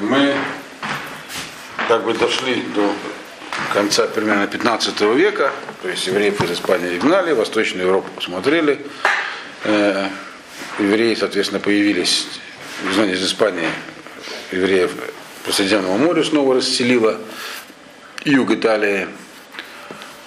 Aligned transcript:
мы 0.00 0.34
как 1.88 2.04
бы 2.04 2.14
дошли 2.14 2.62
до 2.74 2.92
конца 3.72 4.06
примерно 4.06 4.46
15 4.46 5.00
века, 5.16 5.52
то 5.82 5.88
есть 5.88 6.06
евреев 6.06 6.40
из 6.42 6.52
Испании 6.52 6.98
гнали, 6.98 7.32
Восточную 7.32 7.86
Европу 7.86 8.08
посмотрели, 8.14 8.84
э, 9.64 10.08
евреи, 10.78 11.14
соответственно, 11.14 11.60
появились, 11.60 12.26
знание 12.94 13.16
из 13.16 13.24
Испании, 13.24 13.68
евреев 14.50 14.92
по 15.44 15.52
Средиземному 15.52 15.98
морю 15.98 16.24
снова 16.24 16.56
расселила, 16.56 17.18
юг 18.24 18.52
Италии, 18.52 19.08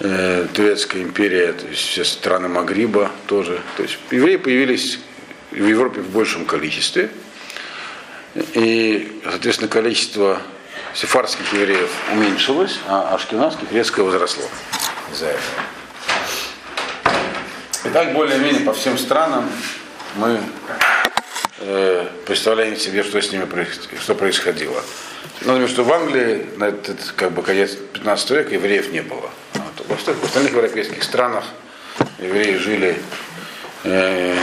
э, 0.00 0.46
Турецкая 0.52 1.02
империя, 1.02 1.52
то 1.52 1.66
есть 1.66 1.80
все 1.80 2.04
страны 2.04 2.48
Магриба 2.48 3.10
тоже. 3.26 3.60
То 3.76 3.82
есть 3.82 3.98
евреи 4.10 4.36
появились 4.36 4.98
в 5.50 5.66
Европе 5.66 6.00
в 6.00 6.10
большем 6.10 6.44
количестве. 6.44 7.10
И, 8.54 9.20
соответственно, 9.24 9.68
количество 9.68 10.40
сефарских 10.94 11.52
евреев 11.52 11.90
уменьшилось, 12.12 12.78
а 12.86 13.14
ашкенадских 13.14 13.70
резко 13.72 14.02
возросло 14.02 14.44
из-за 15.12 15.26
этого. 15.26 15.42
Итак, 17.84 18.12
более-менее 18.12 18.62
по 18.62 18.72
всем 18.72 18.98
странам 18.98 19.48
мы 20.16 20.40
э, 21.60 22.08
представляем 22.26 22.76
себе, 22.76 23.02
что 23.04 23.20
с 23.20 23.32
ними 23.32 23.46
что 24.00 24.14
происходило. 24.14 24.82
Надо 25.42 25.68
что 25.68 25.84
в 25.84 25.92
Англии 25.92 26.46
на 26.56 26.64
этот 26.64 26.98
как 27.14 27.32
бы 27.32 27.42
конец 27.42 27.76
15 27.92 28.30
века 28.30 28.54
евреев 28.54 28.90
не 28.92 29.02
было. 29.02 29.30
Вот. 29.54 29.98
В 29.98 30.24
остальных 30.24 30.52
европейских 30.52 31.02
странах 31.02 31.44
евреи 32.18 32.56
жили 32.56 32.98
э, 33.84 34.36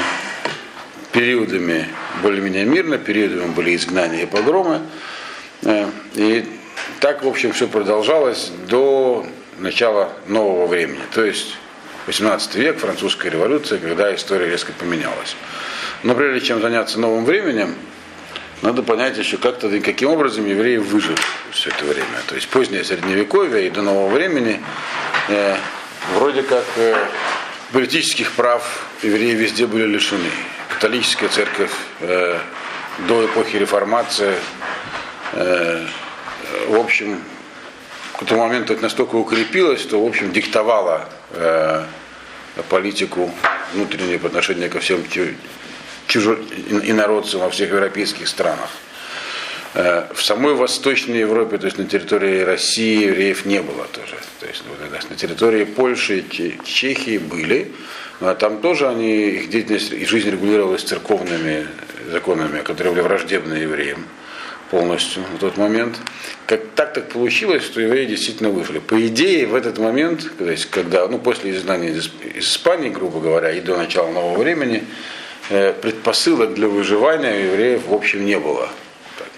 периодами 1.13 1.87
более-менее 2.21 2.65
мирно, 2.65 2.97
периодами 2.97 3.51
были 3.51 3.75
изгнания 3.75 4.23
и 4.23 4.25
погромы. 4.25 4.81
Э, 5.61 5.87
и 6.15 6.45
так, 6.99 7.23
в 7.23 7.27
общем, 7.27 7.53
все 7.53 7.67
продолжалось 7.67 8.51
до 8.67 9.25
начала 9.59 10.11
нового 10.27 10.65
времени. 10.65 11.01
То 11.13 11.23
есть 11.23 11.55
18 12.07 12.55
век, 12.55 12.79
французская 12.79 13.29
революция, 13.29 13.79
когда 13.79 14.13
история 14.13 14.49
резко 14.49 14.73
поменялась. 14.73 15.35
Но 16.01 16.15
прежде 16.15 16.45
чем 16.45 16.61
заняться 16.61 16.99
новым 16.99 17.23
временем, 17.23 17.75
надо 18.61 18.81
понять 18.81 19.17
еще 19.17 19.37
как-то, 19.37 19.69
каким 19.79 20.09
образом 20.09 20.45
евреи 20.45 20.77
выжили 20.77 21.17
все 21.51 21.69
это 21.69 21.85
время. 21.85 22.07
То 22.27 22.35
есть 22.35 22.47
позднее 22.49 22.83
средневековье 22.83 23.67
и 23.67 23.69
до 23.69 23.81
нового 23.83 24.09
времени 24.09 24.59
э, 25.29 25.55
вроде 26.15 26.41
как 26.43 26.63
э, 26.77 26.95
политических 27.71 28.31
прав 28.31 28.87
евреи 29.03 29.35
везде 29.35 29.67
были 29.67 29.85
лишены 29.85 30.29
католическая 30.83 31.29
церковь 31.29 31.71
э, 32.01 32.39
до 33.07 33.25
эпохи 33.25 33.55
реформации, 33.55 34.35
э, 35.31 35.87
в 36.67 36.75
общем, 36.75 37.21
к 38.19 38.23
этому 38.23 38.41
моменту 38.41 38.73
это 38.73 38.81
настолько 38.81 39.15
укрепилась, 39.15 39.79
что, 39.79 40.03
в 40.03 40.05
общем, 40.05 40.33
диктовала 40.33 41.07
э, 41.31 41.85
политику 42.67 43.33
внутреннюю 43.73 44.19
по 44.19 44.27
отношению 44.27 44.69
ко 44.69 44.81
всем 44.81 45.05
чужо- 46.07 46.43
инородцам 46.83 47.39
во 47.39 47.49
всех 47.49 47.69
европейских 47.69 48.27
странах. 48.27 48.69
Э, 49.75 50.07
в 50.13 50.21
самой 50.21 50.53
Восточной 50.53 51.19
Европе, 51.19 51.59
то 51.59 51.67
есть 51.67 51.77
на 51.77 51.85
территории 51.85 52.41
России, 52.41 53.05
евреев 53.05 53.45
не 53.45 53.61
было 53.61 53.85
тоже. 53.85 54.17
То 54.41 54.47
есть 54.47 54.65
на 55.09 55.15
территории 55.15 55.63
Польши 55.63 56.25
Чехии 56.65 57.19
были, 57.19 57.71
там 58.19 58.61
тоже 58.61 58.87
они, 58.87 59.29
их 59.29 59.49
деятельность 59.49 59.91
и 59.91 60.05
жизнь 60.05 60.29
регулировалась 60.29 60.83
церковными 60.83 61.67
законами, 62.11 62.61
которые 62.61 62.93
были 62.93 63.03
враждебны 63.03 63.55
евреям 63.55 64.05
полностью 64.69 65.23
в 65.35 65.39
тот 65.39 65.57
момент. 65.57 65.97
Как 66.47 66.61
так 66.75 66.93
так 66.93 67.09
получилось, 67.09 67.63
что 67.63 67.79
евреи 67.79 68.05
действительно 68.05 68.49
выжили. 68.49 68.79
По 68.79 68.99
идее, 69.07 69.45
в 69.45 69.55
этот 69.55 69.77
момент, 69.77 70.31
то 70.37 70.49
есть, 70.49 70.65
когда, 70.65 71.07
ну, 71.07 71.19
после 71.19 71.51
изгнания 71.51 71.89
из, 71.89 72.09
из 72.35 72.47
Испании, 72.47 72.89
грубо 72.89 73.19
говоря, 73.19 73.51
и 73.51 73.61
до 73.61 73.77
начала 73.77 74.11
нового 74.11 74.39
времени, 74.39 74.83
э, 75.49 75.73
предпосылок 75.73 76.55
для 76.55 76.67
выживания 76.67 77.45
евреев 77.45 77.87
в 77.87 77.93
общем 77.93 78.25
не 78.25 78.39
было. 78.39 78.69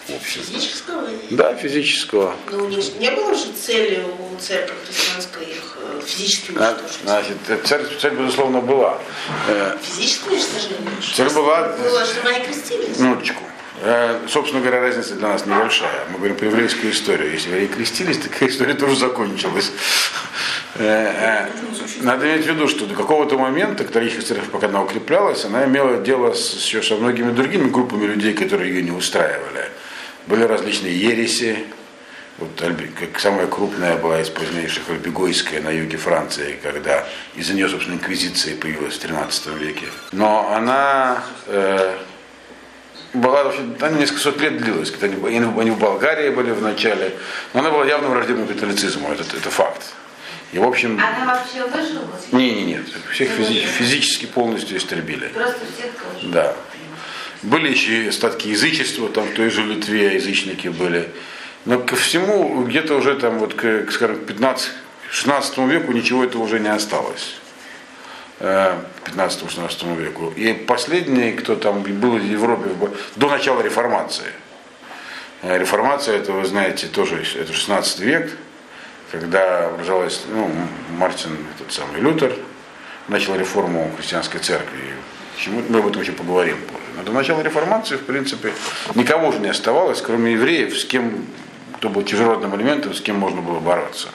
Общем. 0.07 0.41
Физического? 0.41 1.09
Да, 1.31 1.55
физического. 1.55 2.35
Но 2.51 2.65
у 2.65 2.67
них 2.67 2.99
не 2.99 3.09
было 3.09 3.33
же 3.33 3.51
цели 3.53 4.03
у 4.19 4.39
церкви 4.39 4.75
христианской 4.85 5.45
их 5.45 5.77
э, 5.81 6.01
физически 6.05 6.51
уничтожить. 6.51 6.99
Значит, 7.03 7.37
цель, 7.65 7.87
цель 7.99 8.13
безусловно, 8.13 8.61
была. 8.61 8.99
Э, 9.47 9.77
физически 9.81 10.29
уничтожение? 10.29 10.77
Цель 11.15 11.29
была... 11.29 11.69
Было, 11.69 12.05
чтобы 12.05 12.29
они 12.29 12.45
крестились? 12.45 12.99
Минуточку. 12.99 13.41
Э, 13.81 14.19
собственно 14.27 14.61
говоря, 14.61 14.79
разница 14.81 15.15
для 15.15 15.29
нас 15.29 15.45
небольшая. 15.45 16.05
Мы 16.11 16.17
говорим 16.17 16.37
про 16.37 16.47
еврейскую 16.47 16.93
историю. 16.93 17.31
Если 17.31 17.49
евреи 17.49 17.67
крестились, 17.67 18.19
такая 18.19 18.49
история 18.49 18.75
тоже 18.75 18.95
закончилась. 18.95 19.71
Э, 20.75 21.47
надо 22.01 22.27
иметь 22.27 22.45
в 22.45 22.49
виду, 22.49 22.67
что 22.67 22.85
до 22.85 22.93
какого-то 22.93 23.37
момента 23.37 23.83
католическая 23.83 24.25
церковь, 24.25 24.49
пока 24.51 24.67
она 24.67 24.83
укреплялась, 24.83 25.45
она 25.45 25.65
имела 25.65 25.97
дело 25.97 26.33
с, 26.33 26.53
еще 26.53 26.83
со 26.83 26.95
многими 26.95 27.31
другими 27.31 27.69
группами 27.69 28.05
людей, 28.05 28.33
которые 28.33 28.73
ее 28.73 28.81
не 28.81 28.91
устраивали. 28.91 29.71
Были 30.27 30.43
различные 30.43 30.97
ереси. 30.97 31.65
Вот 32.37 32.49
как 32.99 33.19
самая 33.21 33.47
крупная 33.47 33.95
была 33.97 34.19
из 34.21 34.29
позднейших 34.29 34.89
Альбегойская 34.89 35.61
на 35.61 35.69
юге 35.69 35.95
Франции, 35.97 36.59
когда 36.61 37.07
из-за 37.35 37.53
нее, 37.53 37.69
собственно, 37.69 37.95
инквизиция 37.95 38.57
появилась 38.57 38.95
в 38.95 38.99
13 38.99 39.47
веке. 39.57 39.85
Но 40.11 40.51
она 40.53 41.23
э, 41.47 41.95
была, 43.13 43.45
вообще, 43.45 43.61
она 43.79 43.97
несколько 43.97 44.19
сот 44.19 44.41
лет 44.41 44.57
длилась. 44.57 44.91
Они, 45.01 45.15
они 45.25 45.71
в 45.71 45.79
Болгарии 45.79 46.29
были 46.29 46.51
в 46.51 46.61
начале, 46.61 47.15
но 47.53 47.61
она 47.61 47.71
была 47.71 47.85
явно 47.85 48.09
враждебным 48.09 48.47
католицизму, 48.47 49.09
это, 49.13 49.23
это 49.23 49.49
факт. 49.49 49.93
И, 50.51 50.59
в 50.59 50.63
общем... 50.63 50.99
Она 50.99 51.35
вообще 51.35 51.65
выжила? 51.65 52.07
Не, 52.31 52.51
не, 52.53 52.65
нет. 52.65 52.85
Всех 53.11 53.29
физи- 53.29 53.65
физически 53.65 54.25
полностью 54.25 54.77
истребили. 54.77 55.27
Просто 55.29 55.59
всех 55.73 55.91
тоже? 55.93 56.27
Да. 56.33 56.55
Были 57.45 57.69
еще 57.69 58.09
остатки 58.09 58.47
язычества, 58.47 59.07
там 59.07 59.25
в 59.25 59.33
той 59.35 59.51
же 59.51 59.63
Литве 59.63 60.15
язычники 60.15 60.67
были. 60.67 61.09
Но 61.65 61.77
ко 61.79 61.95
всему, 61.95 62.63
где-то 62.63 62.95
уже 62.95 63.13
там, 63.15 63.37
вот, 63.37 63.53
к, 63.53 63.91
скажем, 63.91 64.17
15-16 64.17 65.69
веку 65.69 65.91
ничего 65.91 66.23
этого 66.23 66.41
уже 66.41 66.59
не 66.59 66.69
осталось. 66.69 67.35
15-16 68.39 68.97
э, 69.83 69.95
веку. 69.95 70.33
И 70.35 70.53
последний, 70.53 71.33
кто 71.33 71.55
там 71.55 71.83
был 71.83 72.17
в 72.17 72.23
Европе 72.23 72.71
до 73.15 73.29
начала 73.29 73.61
реформации. 73.61 74.31
Э, 75.43 75.59
реформация, 75.59 76.17
это 76.17 76.31
вы 76.31 76.45
знаете, 76.47 76.87
тоже 76.87 77.23
это 77.35 77.53
16 77.53 77.99
век, 77.99 78.31
когда 79.11 79.67
образовалась, 79.67 80.23
ну, 80.31 80.49
Мартин, 80.97 81.37
тот 81.59 81.71
самый 81.71 82.01
Лютер, 82.01 82.35
начал 83.07 83.35
реформу 83.35 83.91
христианской 83.97 84.39
церкви. 84.39 84.95
Мы 85.45 85.77
об 85.77 85.87
этом 85.87 86.01
еще 86.01 86.13
поговорим 86.13 86.57
позже. 86.63 86.84
Но 86.95 87.03
до 87.03 87.11
начала 87.11 87.41
реформации, 87.41 87.95
в 87.95 88.01
принципе, 88.03 88.53
никого 88.95 89.31
же 89.31 89.39
не 89.39 89.49
оставалось, 89.49 90.01
кроме 90.01 90.33
евреев, 90.33 90.77
с 90.77 90.85
кем, 90.85 91.25
кто 91.77 91.89
был 91.89 92.03
чужеродным 92.03 92.55
элементом, 92.55 92.93
с 92.93 93.01
кем 93.01 93.17
можно 93.17 93.41
было 93.41 93.59
бороться. 93.59 94.09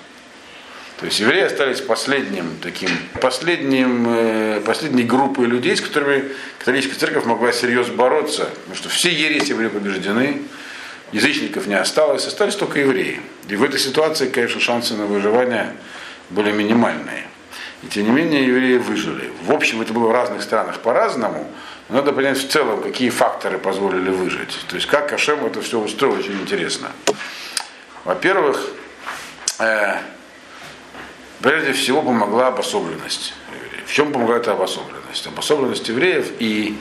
То 1.01 1.07
есть 1.07 1.19
евреи 1.19 1.45
остались 1.45 1.81
последним 1.81 2.59
таким, 2.63 2.91
последним, 3.23 4.07
э, 4.07 4.61
последней 4.61 5.03
группой 5.03 5.47
людей, 5.47 5.75
с 5.75 5.81
которыми 5.81 6.31
католическая 6.59 6.99
церковь 6.99 7.25
могла 7.25 7.53
серьезно 7.53 7.95
бороться, 7.95 8.45
потому 8.45 8.77
что 8.77 8.91
все 8.91 9.11
ереси 9.11 9.55
были 9.55 9.69
побеждены, 9.69 10.43
язычников 11.13 11.67
не 11.67 11.75
осталось, 11.75 12.27
остались 12.27 12.55
только 12.55 12.81
евреи. 12.81 13.21
И 13.49 13.57
в 13.57 13.63
этой 13.63 13.81
ситуации, 13.81 14.29
конечно, 14.29 14.61
шансы 14.61 14.95
на 14.95 15.07
выживание 15.07 15.73
были 16.29 16.53
минимальные. 16.53 17.29
И 17.83 17.87
тем 17.87 18.05
не 18.05 18.11
менее 18.11 18.47
евреи 18.47 18.77
выжили. 18.77 19.33
В 19.43 19.53
общем, 19.53 19.81
это 19.81 19.95
было 19.95 20.09
в 20.09 20.13
разных 20.13 20.43
странах 20.43 20.81
по-разному, 20.81 21.47
но 21.47 21.49
надо 21.91 22.13
понять 22.13 22.39
в 22.39 22.49
целом, 22.49 22.83
какие 22.83 23.11
факторы 23.11 23.59
позволили 23.59 24.11
выжить. 24.11 24.59
То 24.69 24.77
есть 24.77 24.87
как 24.87 25.09
Кашем 25.09 25.45
это 25.45 25.61
все 25.61 25.79
устроил, 25.79 26.15
очень 26.15 26.41
интересно. 26.41 26.93
Во-первых, 28.05 28.71
э, 29.59 29.99
прежде 31.43 31.73
всего 31.73 32.03
помогла 32.03 32.49
обособленность. 32.49 33.35
В 33.87 33.93
чем 33.93 34.13
помогает 34.13 34.47
обособленность? 34.47 35.27
Обособленность 35.27 35.89
евреев 35.89 36.33
и 36.39 36.79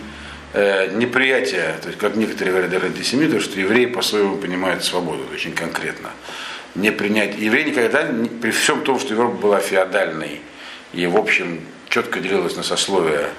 э, 0.53 0.93
неприятие, 0.95 1.75
то 1.81 1.87
есть 1.87 1.99
как 1.99 2.15
некоторые 2.15 2.51
говорят 2.51 2.69
даже 2.69 2.85
антисемиты, 2.85 3.39
что 3.39 3.59
евреи 3.59 3.87
по-своему 3.87 4.37
понимают 4.37 4.83
свободу, 4.83 5.23
очень 5.33 5.53
конкретно. 5.53 6.11
Не 6.75 6.91
принять. 6.91 7.35
Евреи 7.37 7.69
никогда, 7.69 8.07
при 8.41 8.51
всем 8.51 8.83
том, 8.83 8.99
что 8.99 9.13
Европа 9.13 9.35
была 9.35 9.59
феодальной 9.59 10.41
и, 10.93 11.07
в 11.07 11.17
общем, 11.17 11.61
четко 11.89 12.19
делилась 12.19 12.55
на 12.55 12.63
сословия, 12.63 13.29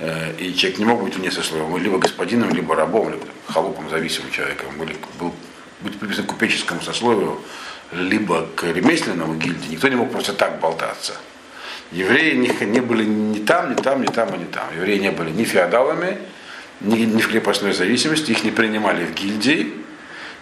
и 0.00 0.54
человек 0.54 0.78
не 0.78 0.84
мог 0.84 1.02
быть 1.02 1.16
вне 1.16 1.30
сословия, 1.30 1.66
он 1.66 1.82
либо 1.82 1.98
господином, 1.98 2.50
либо 2.50 2.74
рабом, 2.74 3.10
либо 3.10 3.24
холопом, 3.46 3.88
зависимым 3.88 4.30
человеком, 4.30 4.68
были, 4.78 4.94
был, 5.18 5.34
быть 5.80 5.98
приписан 5.98 6.24
к 6.24 6.28
купеческому 6.28 6.82
сословию, 6.82 7.40
либо 7.92 8.46
к 8.54 8.64
ремесленному 8.64 9.34
гильдии, 9.34 9.70
никто 9.70 9.88
не 9.88 9.96
мог 9.96 10.10
просто 10.10 10.32
так 10.32 10.60
болтаться. 10.60 11.14
Евреи 11.92 12.34
не, 12.34 12.66
не 12.66 12.80
были 12.80 13.04
ни 13.04 13.38
там, 13.38 13.70
ни 13.70 13.74
там, 13.76 14.02
ни 14.02 14.06
там, 14.06 14.38
ни 14.38 14.44
там. 14.44 14.66
Евреи 14.76 14.98
не 14.98 15.12
были 15.12 15.30
ни 15.30 15.44
феодалами, 15.44 16.18
ни, 16.80 16.98
ни 16.98 17.20
в 17.20 17.28
крепостной 17.28 17.72
зависимости, 17.72 18.32
их 18.32 18.44
не 18.44 18.50
принимали 18.50 19.04
в 19.04 19.14
гильдии, 19.14 19.72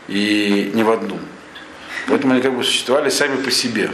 и 0.08 0.70
не 0.74 0.82
в 0.82 0.90
одну. 0.90 1.18
Поэтому 2.08 2.34
они 2.34 2.42
как 2.42 2.56
бы 2.56 2.64
существовали 2.64 3.08
сами 3.08 3.36
по 3.36 3.50
себе, 3.50 3.90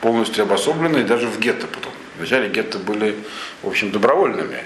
полностью 0.00 0.44
обособленные, 0.44 1.04
даже 1.04 1.26
в 1.26 1.38
гетто 1.40 1.66
потом. 1.66 1.92
Вначале 2.18 2.48
гетто 2.48 2.78
были, 2.78 3.16
в 3.62 3.68
общем, 3.68 3.90
добровольными. 3.90 4.62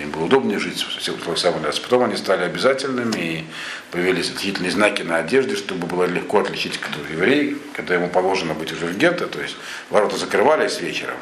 Им 0.00 0.10
было 0.10 0.24
удобнее 0.24 0.58
жить 0.58 0.82
в 0.82 1.36
самолете. 1.36 1.80
Потом 1.82 2.04
они 2.04 2.16
стали 2.16 2.44
обязательными 2.44 3.16
и 3.18 3.44
появились 3.90 4.30
отличительные 4.30 4.70
знаки 4.70 5.02
на 5.02 5.16
одежде, 5.16 5.56
чтобы 5.56 5.86
было 5.86 6.04
легко 6.04 6.40
отличить, 6.40 6.78
кто 6.78 7.00
еврей, 7.12 7.56
когда 7.74 7.94
ему 7.94 8.08
положено 8.08 8.54
быть 8.54 8.72
уже 8.72 8.86
в 8.86 8.96
гетто. 8.96 9.26
То 9.26 9.40
есть 9.40 9.56
ворота 9.90 10.16
закрывались 10.16 10.80
вечером, 10.80 11.18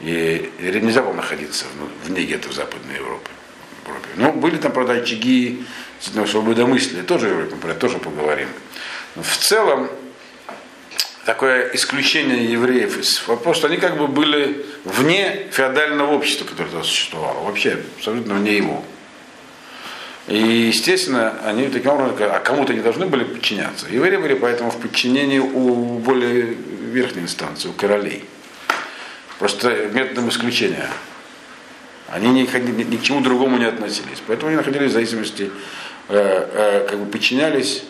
и 0.00 0.52
нельзя 0.60 1.02
было 1.02 1.14
находиться 1.14 1.64
вне 2.04 2.24
гетто 2.24 2.48
в 2.48 2.52
Западной 2.52 2.96
Европе. 2.96 3.30
Ну, 4.16 4.32
были 4.32 4.56
там, 4.56 4.72
правда, 4.72 4.94
очаги 4.94 5.64
свободомыслия, 6.00 7.02
тоже, 7.02 7.28
это 7.28 7.74
тоже 7.74 7.98
поговорим. 7.98 8.48
Но 9.14 9.22
в 9.22 9.36
целом, 9.36 9.88
такое 11.26 11.74
исключение 11.74 12.44
евреев 12.52 12.98
из 12.98 13.26
вопроса, 13.26 13.66
они 13.66 13.76
как 13.76 13.98
бы 13.98 14.06
были 14.06 14.64
вне 14.84 15.48
феодального 15.50 16.12
общества, 16.12 16.44
которое 16.44 16.70
тогда 16.70 16.84
существовало, 16.84 17.44
вообще 17.44 17.80
абсолютно 17.98 18.34
вне 18.34 18.56
его. 18.56 18.84
И, 20.28 20.38
естественно, 20.38 21.38
они 21.44 21.68
таким 21.68 21.92
образом, 21.92 22.16
а 22.20 22.38
кому-то 22.38 22.72
не 22.72 22.80
должны 22.80 23.06
были 23.06 23.24
подчиняться. 23.24 23.86
Евреи 23.90 24.16
были 24.16 24.34
поэтому 24.34 24.70
в 24.70 24.80
подчинении 24.80 25.38
у 25.38 25.98
более 25.98 26.56
верхней 26.92 27.22
инстанции, 27.22 27.68
у 27.68 27.72
королей. 27.72 28.24
Просто 29.38 29.88
методом 29.92 30.28
исключения. 30.28 30.88
Они 32.08 32.28
ни, 32.28 32.40
ни, 32.40 32.82
ни 32.84 32.96
к 32.96 33.02
чему 33.02 33.20
другому 33.20 33.58
не 33.58 33.66
относились. 33.66 34.22
Поэтому 34.26 34.48
они 34.48 34.56
находились 34.56 34.90
в 34.90 34.94
зависимости, 34.94 35.50
э, 36.08 36.48
э, 36.52 36.86
как 36.88 36.98
бы 36.98 37.06
подчинялись 37.06 37.84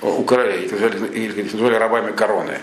у 0.00 0.22
королей, 0.24 0.64
их 0.64 0.72
называли, 0.72 1.42
называли 1.42 1.74
рабами 1.74 2.12
короны, 2.12 2.58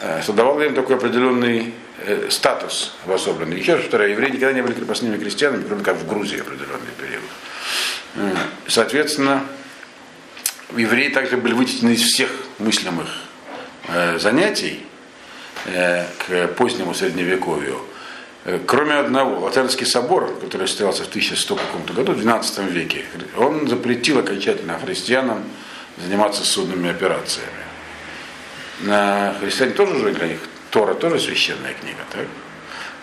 э, 0.00 0.22
что 0.22 0.32
давало 0.32 0.62
им 0.62 0.74
такой 0.74 0.96
определенный 0.96 1.74
э, 2.04 2.28
статус 2.30 2.94
обособленный. 3.04 3.58
Еще 3.58 3.74
раз 3.74 3.82
повторяю, 3.82 4.12
евреи 4.12 4.30
никогда 4.30 4.52
не 4.52 4.62
были 4.62 4.74
крепостными 4.74 5.18
крестьянами, 5.18 5.64
кроме 5.66 5.82
как 5.82 5.96
в 5.96 6.06
Грузии 6.06 6.40
определенный 6.40 6.92
период. 6.98 7.22
Э, 8.16 8.34
соответственно, 8.66 9.44
евреи 10.76 11.08
также 11.08 11.36
были 11.36 11.54
вытеснены 11.54 11.92
из 11.94 12.02
всех 12.02 12.30
мыслимых 12.58 13.08
э, 13.88 14.18
занятий 14.18 14.84
э, 15.66 16.04
к 16.18 16.48
позднему 16.48 16.94
средневековью. 16.94 17.80
Э, 18.44 18.58
кроме 18.66 18.94
одного, 18.94 19.40
Латеранский 19.40 19.86
собор, 19.86 20.38
который 20.40 20.68
состоялся 20.68 21.04
в 21.04 21.08
1100 21.08 21.56
каком-то 21.56 21.92
году, 21.92 22.12
в 22.12 22.16
12 22.16 22.58
веке, 22.70 23.04
он 23.36 23.68
запретил 23.68 24.18
окончательно 24.18 24.78
христианам 24.78 25.44
заниматься 26.02 26.44
судными 26.44 26.90
операциями. 26.90 27.48
На 28.80 29.34
христиане 29.40 29.72
тоже 29.72 29.98
же 29.98 30.12
для 30.12 30.28
них 30.28 30.40
Тора 30.70 30.94
тоже 30.94 31.18
священная 31.18 31.74
книга, 31.74 32.00
так? 32.12 32.26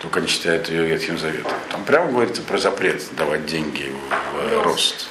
Только 0.00 0.20
они 0.20 0.28
читают 0.28 0.68
ее 0.68 0.86
Ветхим 0.86 1.18
Заветом. 1.18 1.52
Там 1.70 1.84
прямо 1.84 2.10
говорится 2.10 2.42
про 2.42 2.58
запрет 2.58 3.02
давать 3.16 3.46
деньги 3.46 3.92
в 4.34 4.62
рост. 4.62 5.08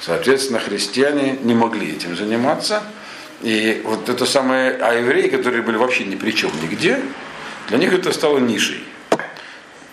Соответственно, 0.00 0.60
христиане 0.60 1.38
не 1.42 1.54
могли 1.54 1.92
этим 1.92 2.16
заниматься. 2.16 2.82
И 3.42 3.82
вот 3.84 4.08
это 4.08 4.24
самое, 4.24 4.72
а 4.80 4.94
евреи, 4.94 5.28
которые 5.28 5.62
были 5.62 5.76
вообще 5.76 6.04
ни 6.04 6.16
при 6.16 6.30
чем 6.30 6.50
нигде, 6.62 7.00
для 7.68 7.78
них 7.78 7.92
это 7.92 8.12
стало 8.12 8.38
нишей. 8.38 8.82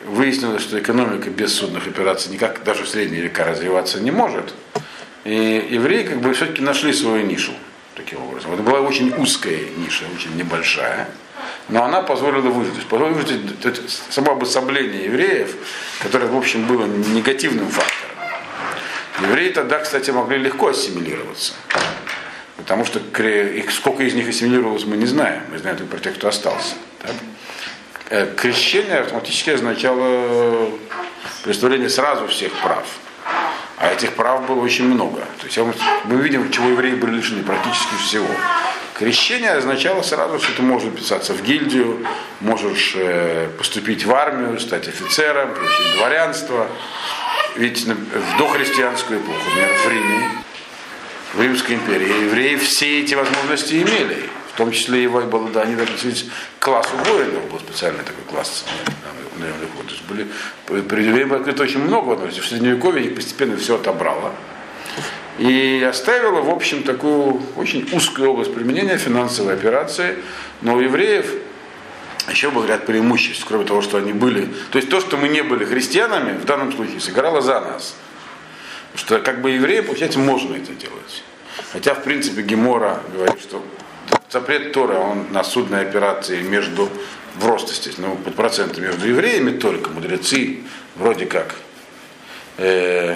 Выяснилось, 0.06 0.62
что 0.62 0.80
экономика 0.80 1.30
без 1.30 1.54
судных 1.54 1.88
операций 1.88 2.32
никак 2.32 2.64
даже 2.64 2.84
в 2.84 2.90
средние 2.90 3.24
века 3.24 3.46
развиваться 3.46 4.00
не 4.00 4.12
может. 4.12 4.54
И 5.24 5.68
евреи 5.70 6.04
как 6.04 6.20
бы 6.20 6.34
все-таки 6.34 6.62
нашли 6.62 6.94
свою 6.94 7.26
нишу 7.26 7.54
таким 7.96 8.22
образом. 8.24 8.54
Это 8.54 8.64
была 8.64 8.82
очень 8.82 9.14
узкая 9.18 9.60
ниша, 9.78 10.06
очень 10.16 10.36
небольшая, 10.36 11.08
но 11.70 11.84
она 11.84 12.02
позволила 12.02 12.50
выжить. 12.50 12.86
Позволила 12.88 13.18
выжить 13.18 13.42
само 14.10 14.34
обособление 14.34 15.06
евреев, 15.06 15.56
которое, 16.02 16.28
в 16.28 16.36
общем, 16.36 16.66
было 16.66 16.86
негативным 16.86 17.70
фактором. 17.70 18.04
Евреи 19.22 19.52
тогда, 19.52 19.80
кстати, 19.80 20.12
могли 20.12 20.38
легко 20.38 20.70
ассимилироваться. 20.70 21.54
Потому 22.58 22.86
что 22.86 23.00
сколько 23.72 24.04
из 24.04 24.14
них 24.14 24.28
ассимилировалось, 24.28 24.86
мы 24.86 24.98
не 24.98 25.06
знаем. 25.06 25.44
Мы 25.52 25.58
знаем 25.58 25.78
только 25.78 25.92
про 25.92 26.00
тех, 26.00 26.16
кто 26.16 26.28
остался. 26.28 26.76
Так? 27.00 27.12
Э, 28.10 28.34
крещение 28.36 29.00
автоматически 29.00 29.52
означало 29.52 30.70
представление 31.44 31.90
сразу 31.90 32.28
всех 32.28 32.52
прав. 32.62 32.86
А 33.84 33.92
этих 33.92 34.14
прав 34.14 34.48
было 34.48 34.62
очень 34.62 34.86
много. 34.86 35.20
То 35.42 35.46
есть 35.46 35.58
мы 36.06 36.16
видим, 36.22 36.50
чего 36.52 36.70
евреи 36.70 36.96
были 36.96 37.18
лишены 37.18 37.44
практически 37.44 37.96
всего. 37.96 38.28
Крещение 38.94 39.52
означало 39.52 40.02
сразу, 40.04 40.40
что 40.40 40.56
ты 40.56 40.62
можешь 40.62 40.90
записаться 40.90 41.34
в 41.34 41.44
гильдию, 41.44 42.00
можешь 42.40 42.94
э, 42.96 43.50
поступить 43.58 44.06
в 44.06 44.14
армию, 44.14 44.58
стать 44.62 44.88
офицером, 44.88 45.54
получить 45.54 45.98
дворянство. 45.98 46.68
Ведь 47.58 47.86
в 47.86 48.38
дохристианскую 48.38 49.20
эпоху, 49.20 49.38
например, 49.50 49.78
в 49.78 49.90
Риме, 49.90 50.30
в 51.34 51.42
Римской 51.42 51.76
империи, 51.76 52.24
евреи 52.24 52.56
все 52.56 53.02
эти 53.02 53.16
возможности 53.16 53.74
имели. 53.74 54.30
В 54.54 54.58
том 54.58 54.72
числе 54.72 55.04
и 55.04 55.08
было, 55.08 55.50
да, 55.50 55.62
они 55.62 55.74
относились 55.82 56.28
к 56.60 56.66
классу 56.66 56.92
воинов, 57.06 57.50
был 57.50 57.60
специальный 57.60 58.04
такой 58.04 58.24
класс 58.30 58.66
наемных 59.40 59.70
То 59.88 59.94
есть 59.94 60.04
были, 60.04 60.82
при 60.82 61.34
открыто 61.34 61.64
очень 61.64 61.80
много, 61.80 62.16
но 62.16 62.28
в 62.28 62.34
Средневековье 62.34 63.06
их 63.06 63.16
постепенно 63.16 63.58
все 63.58 63.76
отобрало. 63.76 64.32
И 65.40 65.84
оставила, 65.90 66.42
в 66.42 66.50
общем, 66.52 66.84
такую 66.84 67.42
очень 67.56 67.90
узкую 67.92 68.30
область 68.30 68.54
применения 68.54 68.98
финансовой 68.98 69.56
операции. 69.56 70.18
Но 70.62 70.76
у 70.76 70.80
евреев 70.80 71.34
еще 72.30 72.52
был 72.52 72.66
ряд 72.66 72.86
преимуществ, 72.86 73.44
кроме 73.48 73.66
того, 73.66 73.82
что 73.82 73.98
они 73.98 74.14
были. 74.14 74.48
То 74.72 74.78
есть 74.78 74.90
то, 74.90 75.00
что 75.00 75.18
мы 75.18 75.30
не 75.30 75.42
были 75.42 75.66
христианами, 75.66 76.38
в 76.38 76.46
данном 76.46 76.72
случае 76.72 77.00
сыграло 77.00 77.42
за 77.42 77.60
нас. 77.60 77.96
Что 78.96 79.20
как 79.20 79.42
бы 79.42 79.50
евреи, 79.50 79.82
получается, 79.82 80.20
можно 80.20 80.56
это 80.56 80.74
делать. 80.74 81.24
Хотя, 81.72 81.96
в 81.96 82.04
принципе, 82.04 82.44
Гемора 82.44 83.02
говорит, 83.12 83.42
что 83.42 83.66
запрет 84.34 84.74
Тора, 84.74 84.98
он 84.98 85.32
на 85.32 85.44
судной 85.44 85.82
операции 85.82 86.42
между, 86.42 86.90
в 87.36 87.46
рост, 87.46 87.70
естественно, 87.70 88.10
ну, 88.10 88.16
под 88.16 88.36
проценты 88.36 88.82
между 88.82 89.08
евреями 89.08 89.58
только, 89.58 89.92
мудрецы 89.92 90.62
вроде 90.96 91.26
как 91.26 91.56
э, 92.58 93.16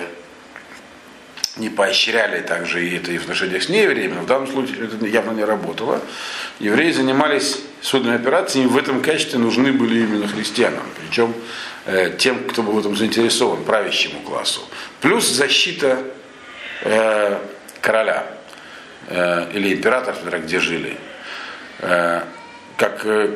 не 1.57 1.69
поощряли 1.69 2.41
также 2.41 2.87
и 2.87 2.97
это 2.97 3.11
и 3.11 3.17
в 3.17 3.23
отношениях 3.23 3.63
с 3.63 3.69
неевреями, 3.69 4.13
но 4.13 4.21
в 4.21 4.25
данном 4.27 4.47
случае 4.47 4.85
это 4.85 5.05
явно 5.05 5.31
не 5.31 5.43
работало. 5.43 6.01
Евреи 6.59 6.91
занимались 6.91 7.61
судными 7.81 8.15
операциями, 8.15 8.67
в 8.67 8.77
этом 8.77 9.01
качестве 9.01 9.39
нужны 9.39 9.71
были 9.71 10.03
именно 10.03 10.27
христианам, 10.27 10.83
причем 11.01 11.33
э, 11.85 12.15
тем, 12.17 12.43
кто 12.45 12.61
был 12.61 12.73
в 12.73 12.79
этом 12.79 12.95
заинтересован, 12.95 13.63
правящему 13.63 14.19
классу. 14.21 14.61
Плюс 15.01 15.27
защита 15.27 16.03
э, 16.83 17.39
короля 17.81 18.36
э, 19.07 19.51
или 19.53 19.73
императора, 19.73 20.15
смотря 20.21 20.39
где 20.39 20.59
жили, 20.59 20.97
э, 21.79 22.21
как 22.77 23.05
э, 23.05 23.35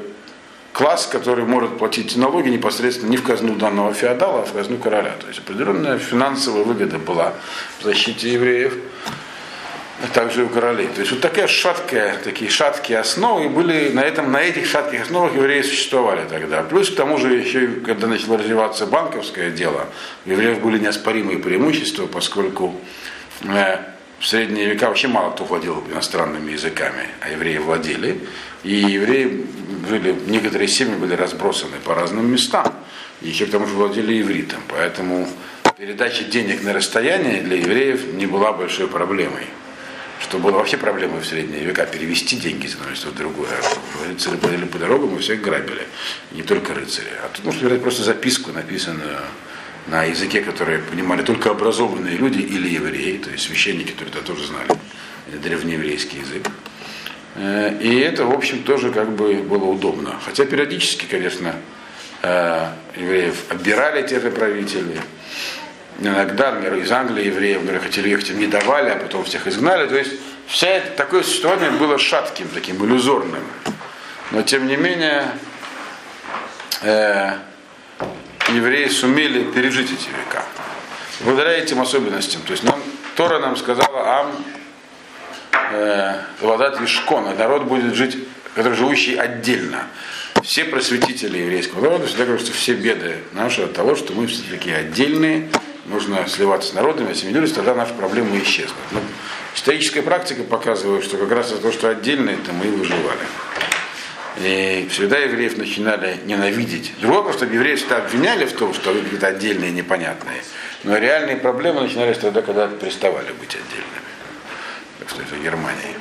класс, 0.74 1.08
который 1.08 1.46
может 1.46 1.78
платить 1.78 2.16
налоги 2.16 2.50
непосредственно 2.50 3.10
не 3.10 3.18
в 3.18 3.24
казну 3.24 3.56
данного 3.56 3.94
феодала, 3.94 4.42
а 4.42 4.46
в 4.46 4.54
казну 4.54 4.78
короля. 4.78 5.14
То 5.20 5.28
есть 5.28 5.40
определенная 5.40 5.98
финансовая 5.98 6.64
выгода 6.64 6.98
была 6.98 7.34
в 7.80 7.84
защите 7.84 8.32
евреев, 8.32 8.74
а 10.04 10.08
также 10.14 10.44
у 10.44 10.50
королей. 10.50 10.88
То 10.88 11.02
есть 11.02 11.12
вот 11.12 11.22
такая 11.22 11.48
шаткая, 11.48 12.18
такие 12.24 12.50
шаткие 12.50 13.00
основы 13.00 13.50
были, 13.50 13.90
на, 13.90 14.00
этом, 14.00 14.32
на 14.32 14.42
этих 14.42 14.66
шатких 14.66 15.02
основах 15.04 15.36
евреи 15.36 15.62
существовали 15.62 16.26
тогда. 16.28 16.64
Плюс 16.64 16.90
к 16.90 16.96
тому 16.96 17.18
же 17.18 17.34
еще, 17.34 17.68
когда 17.86 18.08
начало 18.08 18.38
развиваться 18.38 18.88
банковское 18.88 19.52
дело, 19.52 19.88
у 20.26 20.32
евреев 20.32 20.62
были 20.62 20.80
неоспоримые 20.80 21.38
преимущества, 21.38 22.08
поскольку 22.08 22.76
в 24.22 24.28
средние 24.28 24.68
века 24.68 24.88
вообще 24.88 25.08
мало 25.08 25.32
кто 25.32 25.46
владел 25.46 25.84
иностранными 25.92 26.52
языками, 26.52 27.08
а 27.22 27.30
евреи 27.30 27.58
владели. 27.58 28.22
И 28.64 28.76
евреи 28.76 29.48
жили, 29.90 30.16
некоторые 30.28 30.68
семьи 30.68 30.96
были 30.96 31.16
разбросаны 31.16 31.78
по 31.84 31.96
разным 31.96 32.32
местам. 32.32 32.72
И 33.22 33.30
еще 33.30 33.48
к 33.48 33.52
тому 33.52 33.66
же 33.66 33.74
владели 33.74 34.22
ивритом. 34.22 34.62
Поэтому 34.68 35.28
передача 35.76 36.24
денег 36.24 36.62
на 36.62 36.72
расстояние 36.72 37.42
для 37.42 37.58
евреев 37.58 38.14
не 38.14 38.28
была 38.28 38.54
большой 38.54 38.88
проблемой. 38.88 39.48
Что 40.20 40.38
было 40.38 40.52
вообще 40.52 40.78
проблемой 40.78 41.22
в 41.22 41.26
средние 41.26 41.64
века, 41.64 41.88
перевести 41.88 42.36
деньги 42.36 42.68
с 42.68 42.74
одного 42.74 42.92
места 42.92 43.10
в 43.10 43.16
другое. 43.16 43.50
Рыцари 44.08 44.38
ходили 44.38 44.66
по 44.66 44.78
дорогам 44.78 45.16
и 45.16 45.20
всех 45.20 45.42
грабили. 45.42 45.88
Не 46.32 46.44
только 46.44 46.76
рыцари. 46.76 47.10
А 47.24 47.30
тут 47.36 47.44
можно 47.46 47.68
взять 47.68 47.82
просто 47.82 48.04
записку, 48.04 48.52
написанную 48.52 49.18
на 49.88 50.04
языке, 50.04 50.42
который 50.42 50.80
понимали 50.80 51.24
только 51.24 51.50
образованные 51.52 52.16
люди 52.18 52.40
или 52.40 52.70
евреи, 52.70 53.18
то 53.18 53.30
есть 53.30 53.46
священники, 53.46 53.94
это 54.02 54.22
тоже 54.22 54.46
знали, 54.48 54.68
древнееврейский 55.28 56.20
язык. 56.20 56.48
Э, 57.36 57.78
и 57.80 58.00
это, 58.00 58.26
в 58.26 58.32
общем, 58.32 58.64
тоже 58.64 58.92
как 58.92 59.12
бы 59.12 59.36
было 59.36 59.66
удобно. 59.66 60.20
Хотя 60.24 60.46
периодически, 60.46 61.06
конечно, 61.06 61.56
э, 62.22 62.68
евреев 62.96 63.36
обирали 63.50 64.06
те 64.06 64.20
же 64.20 64.32
правители. 64.32 65.00
Иногда, 66.00 66.52
например, 66.52 66.80
из 66.80 66.92
Англии 66.92 67.28
евреев, 67.28 67.64
говорят, 67.64 67.84
хотели 67.84 68.10
ехать, 68.10 68.32
им 68.32 68.40
не 68.40 68.48
давали, 68.48 68.90
а 68.90 68.96
потом 68.96 69.24
всех 69.24 69.48
изгнали. 69.48 69.88
То 69.88 69.98
есть 69.98 70.14
вся 70.48 70.68
это, 70.68 70.92
такое 70.96 71.24
существование 71.24 71.72
было 71.72 71.98
шатким, 71.98 72.48
таким 72.54 72.84
иллюзорным. 72.84 73.44
Но 74.32 74.42
тем 74.42 74.68
не 74.68 74.78
менее, 74.78 75.26
э, 76.82 77.34
евреи 78.56 78.88
сумели 78.88 79.44
пережить 79.44 79.92
эти 79.92 80.10
века. 80.10 80.44
Благодаря 81.22 81.54
этим 81.54 81.82
особенностям. 81.82 82.42
То 82.42 82.52
есть 82.52 82.64
нам, 82.64 82.82
Тора 83.16 83.40
нам 83.40 83.56
сказала, 83.56 84.20
Ам 84.20 84.46
э, 85.74 86.20
Ладат 86.42 86.80
Вишкон, 86.80 87.36
народ 87.38 87.64
будет 87.64 87.94
жить, 87.96 88.18
который 88.56 88.76
живущий 88.76 89.16
отдельно. 89.16 89.88
Все 90.44 90.66
просветители 90.66 91.38
еврейского 91.38 91.82
народа 91.82 92.08
всегда 92.08 92.26
говорят, 92.26 92.46
что 92.46 92.54
все 92.56 92.74
беды 92.74 93.18
наши 93.34 93.62
от 93.62 93.74
того, 93.74 93.96
что 93.96 94.14
мы 94.14 94.26
все 94.28 94.42
такие 94.50 94.76
отдельные, 94.76 95.50
нужно 95.86 96.28
сливаться 96.28 96.72
с 96.72 96.74
народами, 96.74 97.12
ассимилироваться, 97.12 97.58
тогда 97.58 97.76
наши 97.76 97.94
проблемы 97.94 98.40
исчезнут. 98.40 98.76
Но 98.92 99.02
историческая 99.56 100.02
практика 100.02 100.44
показывает, 100.44 101.04
что 101.04 101.18
как 101.18 101.32
раз 101.32 101.50
за 101.50 101.58
то, 101.58 101.72
что 101.72 101.90
отдельные, 101.90 102.38
то 102.38 102.54
мы 102.54 102.66
и 102.66 102.70
выживали. 102.70 103.20
И 104.38 104.88
всегда 104.90 105.18
евреев 105.18 105.58
начинали 105.58 106.18
ненавидеть. 106.26 106.94
Другое 107.00 107.20
вопрос, 107.20 107.36
что 107.36 107.46
евреев 107.46 107.80
всегда 107.80 107.98
обвиняли 107.98 108.46
в 108.46 108.54
том, 108.54 108.74
что 108.74 108.92
вы 108.92 109.02
какие-то 109.02 109.28
отдельные, 109.28 109.72
непонятные. 109.72 110.42
Но 110.84 110.98
реальные 110.98 111.38
проблемы 111.38 111.82
начинались 111.82 112.18
тогда, 112.18 112.42
когда 112.42 112.68
переставали 112.68 113.32
быть 113.34 113.56
отдельными. 113.56 114.02
Так 115.00 115.10
что 115.10 115.22
это 115.22 115.36
Германия. 115.36 115.96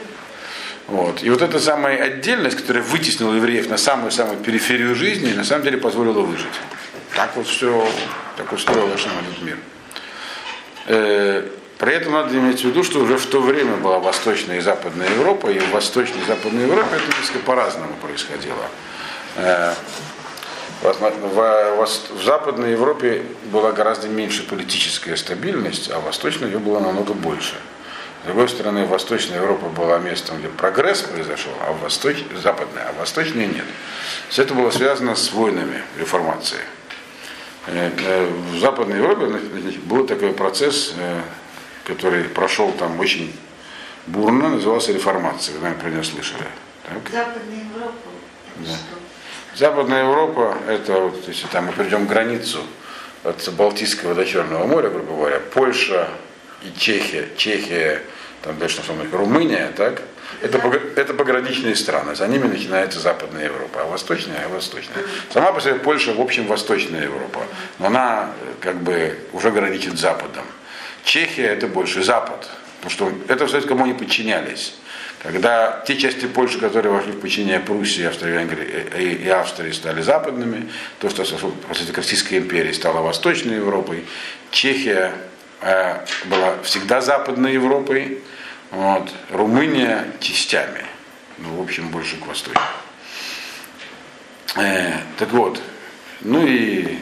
Вот. 0.87 1.23
И 1.23 1.31
вот 1.31 1.43
эта 1.43 1.59
самая 1.59 2.03
отдельность, 2.03 2.57
которая 2.57 2.83
вытеснила 2.83 3.35
евреев 3.35 3.69
на 3.69 3.77
самую-самую 3.77 4.39
периферию 4.39 4.95
жизни, 4.95 5.33
на 5.33 5.45
самом 5.45 5.65
деле 5.65 5.79
позволила 5.79 6.21
выжить. 6.21 6.47
Так 7.15 7.37
вот 7.37 7.47
все, 7.47 7.87
так 8.37 8.53
устроил 8.53 8.89
этот 8.89 9.43
мир. 9.43 9.59
При 11.81 11.95
этом 11.95 12.13
надо 12.13 12.37
иметь 12.37 12.61
в 12.61 12.65
виду, 12.65 12.85
что 12.85 13.01
уже 13.01 13.17
в 13.17 13.25
то 13.25 13.41
время 13.41 13.77
была 13.77 13.99
Восточная 13.99 14.59
и 14.59 14.61
Западная 14.61 15.09
Европа, 15.09 15.49
и 15.49 15.59
в 15.59 15.71
Восточной 15.71 16.21
и 16.21 16.27
Западной 16.27 16.65
Европе 16.65 16.89
это 16.95 17.19
несколько 17.19 17.39
по-разному 17.39 17.95
происходило. 18.03 18.67
Э, 19.37 19.73
в, 20.83 20.93
в, 20.93 21.87
в 21.87 22.23
Западной 22.23 22.73
Европе 22.73 23.23
была 23.47 23.73
гораздо 23.73 24.09
меньше 24.09 24.47
политическая 24.47 25.17
стабильность, 25.17 25.91
а 25.91 26.01
в 26.01 26.05
Восточной 26.05 26.49
ее 26.49 26.59
было 26.59 26.81
намного 26.81 27.15
больше. 27.15 27.55
С 28.25 28.27
другой 28.27 28.51
стороны, 28.51 28.85
Восточная 28.85 29.41
Европа 29.41 29.71
была 29.71 29.99
местом, 30.01 30.39
где 30.39 30.49
прогресс 30.49 31.01
произошел, 31.01 31.53
а 31.67 31.73
в 31.73 31.81
Восточ... 31.81 32.19
Западная, 32.43 32.91
а 32.91 33.01
Восточная 33.01 33.47
нет. 33.47 33.65
Все 34.29 34.43
это 34.43 34.53
было 34.53 34.71
связано 34.71 35.15
с 35.15 35.33
войнами 35.33 35.83
реформации. 35.99 36.61
Э, 37.69 37.91
э, 38.05 38.31
в 38.53 38.59
Западной 38.59 38.99
Европе 38.99 39.41
был 39.85 40.07
такой 40.07 40.35
процесс, 40.35 40.93
который 41.95 42.25
прошел 42.25 42.73
там 42.73 42.99
очень 43.01 43.35
бурно, 44.07 44.49
назывался 44.49 44.93
реформацией. 44.93 45.57
Вы, 45.57 45.65
наверное, 45.65 45.83
про 45.83 45.91
нее 45.91 46.05
слышали. 46.05 46.47
Так? 46.85 46.99
Западная 47.11 47.65
Европа? 47.75 48.09
Да. 48.57 48.77
Западная 49.57 50.03
Европа, 50.05 50.57
это 50.69 50.93
вот, 50.93 51.29
если 51.29 51.47
там 51.49 51.67
мы 51.67 51.73
перейдем 51.73 52.07
границу 52.07 52.61
от 53.25 53.53
Балтийского 53.55 54.15
до 54.15 54.25
Черного 54.25 54.67
моря, 54.67 54.89
грубо 54.89 55.15
говоря, 55.15 55.41
Польша, 55.53 56.09
и 56.63 56.79
Чехия, 56.79 57.29
Чехия, 57.37 58.03
там 58.43 58.59
дальше 58.59 58.83
что 58.83 58.95
Румыния, 59.13 59.73
так? 59.77 60.03
Это, 60.43 60.59
это 60.97 61.13
пограничные 61.13 61.75
страны, 61.75 62.15
за 62.15 62.27
ними 62.29 62.47
начинается 62.47 63.01
Западная 63.01 63.47
Европа, 63.47 63.83
а 63.83 63.85
Восточная, 63.87 64.47
а 64.47 64.49
Восточная. 64.49 65.05
Сама 65.33 65.53
по 65.53 65.61
себе 65.61 65.75
Польша, 65.75 66.15
в 66.15 66.21
общем, 66.21 66.47
Восточная 66.47 67.03
Европа, 67.03 67.41
но 67.79 67.87
она 67.87 68.33
как 68.61 68.77
бы 68.77 69.19
уже 69.33 69.51
граничит 69.51 69.99
с 69.99 70.01
Западом. 70.01 70.45
Чехия 71.05 71.47
это 71.47 71.67
больше 71.67 72.03
Запад, 72.03 72.49
потому 72.81 72.91
что 72.91 73.13
это 73.33 73.47
в 73.47 73.51
Советском 73.51 73.85
не 73.85 73.95
подчинялись. 73.95 74.75
Когда 75.23 75.83
те 75.87 75.97
части 75.97 76.27
Польши, 76.27 76.59
которые 76.59 76.93
вошли 76.93 77.13
в 77.13 77.21
подчинение 77.21 77.61
Пруссии, 77.61 78.05
Австро-Венгрии 78.05 79.19
и 79.23 79.29
Австрии, 79.29 79.71
стали 79.73 80.01
западными, 80.01 80.71
то, 80.99 81.11
что 81.11 81.25
после 81.69 81.93
Российской 81.95 82.39
империи 82.39 82.73
стало 82.73 83.03
Восточной 83.03 83.57
Европой, 83.57 84.05
Чехия 84.51 85.13
Э, 85.63 86.07
была 86.25 86.57
всегда 86.63 87.03
Западной 87.03 87.53
Европой, 87.53 88.23
вот, 88.71 89.11
Румыния 89.31 90.07
частями, 90.19 90.85
ну, 91.37 91.57
в 91.57 91.61
общем, 91.61 91.89
больше 91.91 92.17
к 92.17 92.27
востоку. 92.27 92.59
Э, 94.57 95.01
так 95.19 95.31
вот, 95.33 95.61
ну 96.23 96.47
и 96.47 96.99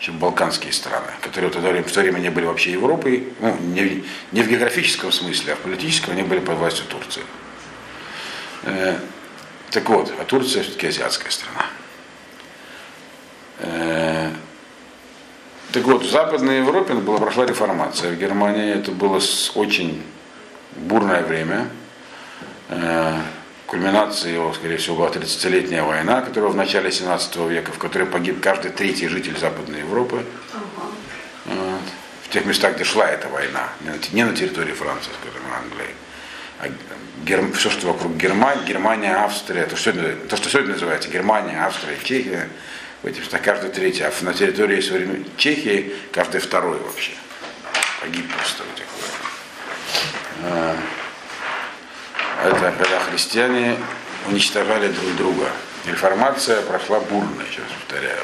еще 0.00 0.12
балканские 0.12 0.72
страны, 0.72 1.10
которые 1.22 1.50
в 1.50 1.54
то 1.54 1.60
время, 1.60 1.82
в 1.82 1.92
то 1.92 2.00
время 2.00 2.18
не 2.18 2.30
были 2.30 2.44
вообще 2.44 2.72
Европой, 2.72 3.28
ну, 3.40 3.56
не, 3.60 4.04
не 4.32 4.42
в 4.42 4.48
географическом 4.48 5.10
смысле, 5.10 5.54
а 5.54 5.56
в 5.56 5.60
политическом, 5.60 6.12
они 6.12 6.22
были 6.22 6.40
под 6.40 6.58
властью 6.58 6.84
Турции. 6.86 7.22
Э, 8.64 8.98
так 9.70 9.88
вот, 9.88 10.12
а 10.20 10.24
Турция 10.24 10.62
все-таки 10.62 10.88
азиатская 10.88 11.30
страна. 11.30 11.66
Э, 13.58 14.30
так 15.72 15.84
вот, 15.84 16.02
в 16.02 16.10
Западной 16.10 16.58
Европе 16.58 16.94
была, 16.94 17.18
прошла 17.18 17.46
реформация. 17.46 18.10
В 18.10 18.18
Германии 18.18 18.74
это 18.74 18.92
было 18.92 19.20
очень 19.54 20.02
бурное 20.76 21.22
время. 21.22 21.68
Э, 22.68 23.20
кульминацией 23.66 24.34
его, 24.34 24.52
скорее 24.52 24.76
всего, 24.76 24.96
была 24.96 25.08
30-летняя 25.08 25.82
война, 25.82 26.22
которая 26.22 26.50
в 26.50 26.56
начале 26.56 26.90
17 26.90 27.36
века, 27.48 27.72
в 27.72 27.78
которой 27.78 28.06
погиб 28.06 28.40
каждый 28.40 28.70
третий 28.70 29.08
житель 29.08 29.36
Западной 29.38 29.80
Европы. 29.80 30.24
Вот. 31.44 31.80
В 32.24 32.28
тех 32.30 32.44
местах, 32.44 32.74
где 32.74 32.84
шла 32.84 33.08
эта 33.08 33.28
война, 33.28 33.68
не 34.12 34.24
на 34.24 34.34
территории 34.34 34.72
Франции, 34.72 35.10
скажем, 35.20 35.42
Англии. 35.52 35.94
А 36.58 36.68
Герм... 37.24 37.52
все, 37.52 37.70
что 37.70 37.88
вокруг 37.88 38.16
Германии, 38.16 38.64
Германия, 38.64 39.14
Австрия, 39.14 39.66
то, 39.66 39.76
что, 39.76 39.92
то, 39.92 40.36
что 40.36 40.48
сегодня 40.48 40.72
называется 40.72 41.08
Германия, 41.08 41.64
Австрия, 41.64 41.96
Чехия, 42.02 42.48
в 43.02 43.06
этих 43.06 43.24
что 43.24 43.38
каждый 43.38 43.70
третий, 43.70 44.04
а 44.04 44.12
на 44.22 44.32
территории 44.32 44.80
современной 44.80 45.26
Чехии 45.36 45.92
каждый 46.12 46.40
второй 46.40 46.78
вообще. 46.80 47.12
Погиб 48.00 48.26
просто 48.32 48.62
в 48.62 48.74
этих 48.74 48.86
войнах. 50.42 50.76
Это 52.46 52.72
когда 52.78 53.00
христиане 53.00 53.76
уничтожали 54.28 54.88
друг 54.88 55.16
друга. 55.16 55.50
Реформация 55.86 56.62
прошла 56.62 57.00
бурно, 57.00 57.42
еще 57.42 57.60
раз 57.60 57.70
повторяю. 57.80 58.22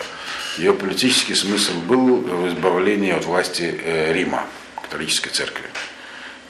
Ее 0.58 0.74
политический 0.74 1.34
смысл 1.34 1.72
был 1.80 2.16
в 2.18 2.48
избавлении 2.48 3.12
от 3.12 3.24
власти 3.24 3.80
э, 3.82 4.12
Рима, 4.12 4.46
католической 4.80 5.30
церкви. 5.30 5.64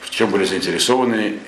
В 0.01 0.09
чем 0.09 0.29
были 0.29 0.45
заинтересованы 0.45 1.39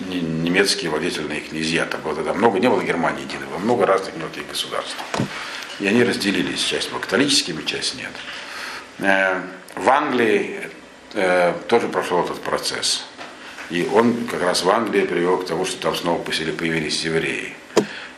немецкие 0.00 0.90
владетельные 0.90 1.40
князья. 1.40 1.84
Там 1.86 2.00
было 2.02 2.14
тогда 2.14 2.34
много, 2.34 2.58
не 2.60 2.68
было 2.68 2.82
Германии 2.82 3.24
единой, 3.24 3.46
было 3.46 3.58
много 3.58 3.86
разных 3.86 4.16
мелких 4.16 4.46
государств 4.48 4.96
и 5.80 5.86
они 5.86 6.02
разделились, 6.02 6.62
часть 6.62 6.90
по 6.90 6.98
католическим, 6.98 7.64
часть 7.64 7.96
нет. 7.96 8.10
Э, 8.98 9.40
в 9.76 9.88
Англии 9.88 10.60
э, 11.14 11.54
тоже 11.68 11.88
прошел 11.88 12.24
этот 12.24 12.40
процесс. 12.42 13.04
И 13.70 13.88
он 13.92 14.26
как 14.26 14.42
раз 14.42 14.62
в 14.62 14.70
Англии 14.70 15.02
привел 15.02 15.38
к 15.38 15.46
тому, 15.46 15.64
что 15.64 15.80
там 15.80 15.94
снова 15.94 16.22
появились 16.22 17.04
евреи. 17.04 17.54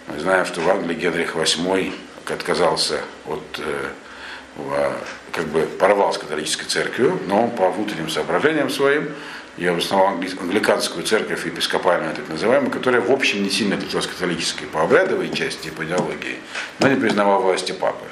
Мы 0.07 0.19
знаем, 0.19 0.47
что 0.47 0.61
в 0.61 0.71
Англии 0.71 0.95
Генрих 0.95 1.35
VIII 1.35 1.93
отказался 2.27 3.01
от, 3.27 3.43
э, 3.59 4.93
как 5.33 5.47
бы 5.49 5.63
порвал 5.79 6.13
с 6.13 6.19
католической 6.19 6.67
церковью, 6.67 7.19
но 7.27 7.49
по 7.49 7.71
внутренним 7.71 8.09
соображениям 8.09 8.71
своим 8.71 9.09
я 9.57 9.75
основал 9.77 10.09
англиканскую 10.09 11.05
церковь, 11.05 11.45
епископальную 11.47 12.15
так 12.15 12.29
называемую, 12.29 12.71
которая 12.71 13.01
в 13.01 13.11
общем 13.11 13.43
не 13.43 13.51
сильно 13.51 13.77
отличалась 13.77 14.07
католической 14.07 14.67
по 14.67 14.83
обрядовой 14.83 15.31
части 15.31 15.69
и 15.69 15.71
по 15.71 15.85
идеологии, 15.85 16.39
но 16.79 16.89
не 16.89 16.97
признавала 16.97 17.41
власти 17.41 17.73
папы. 17.73 18.07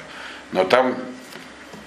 Но 0.51 0.63
там 0.65 0.95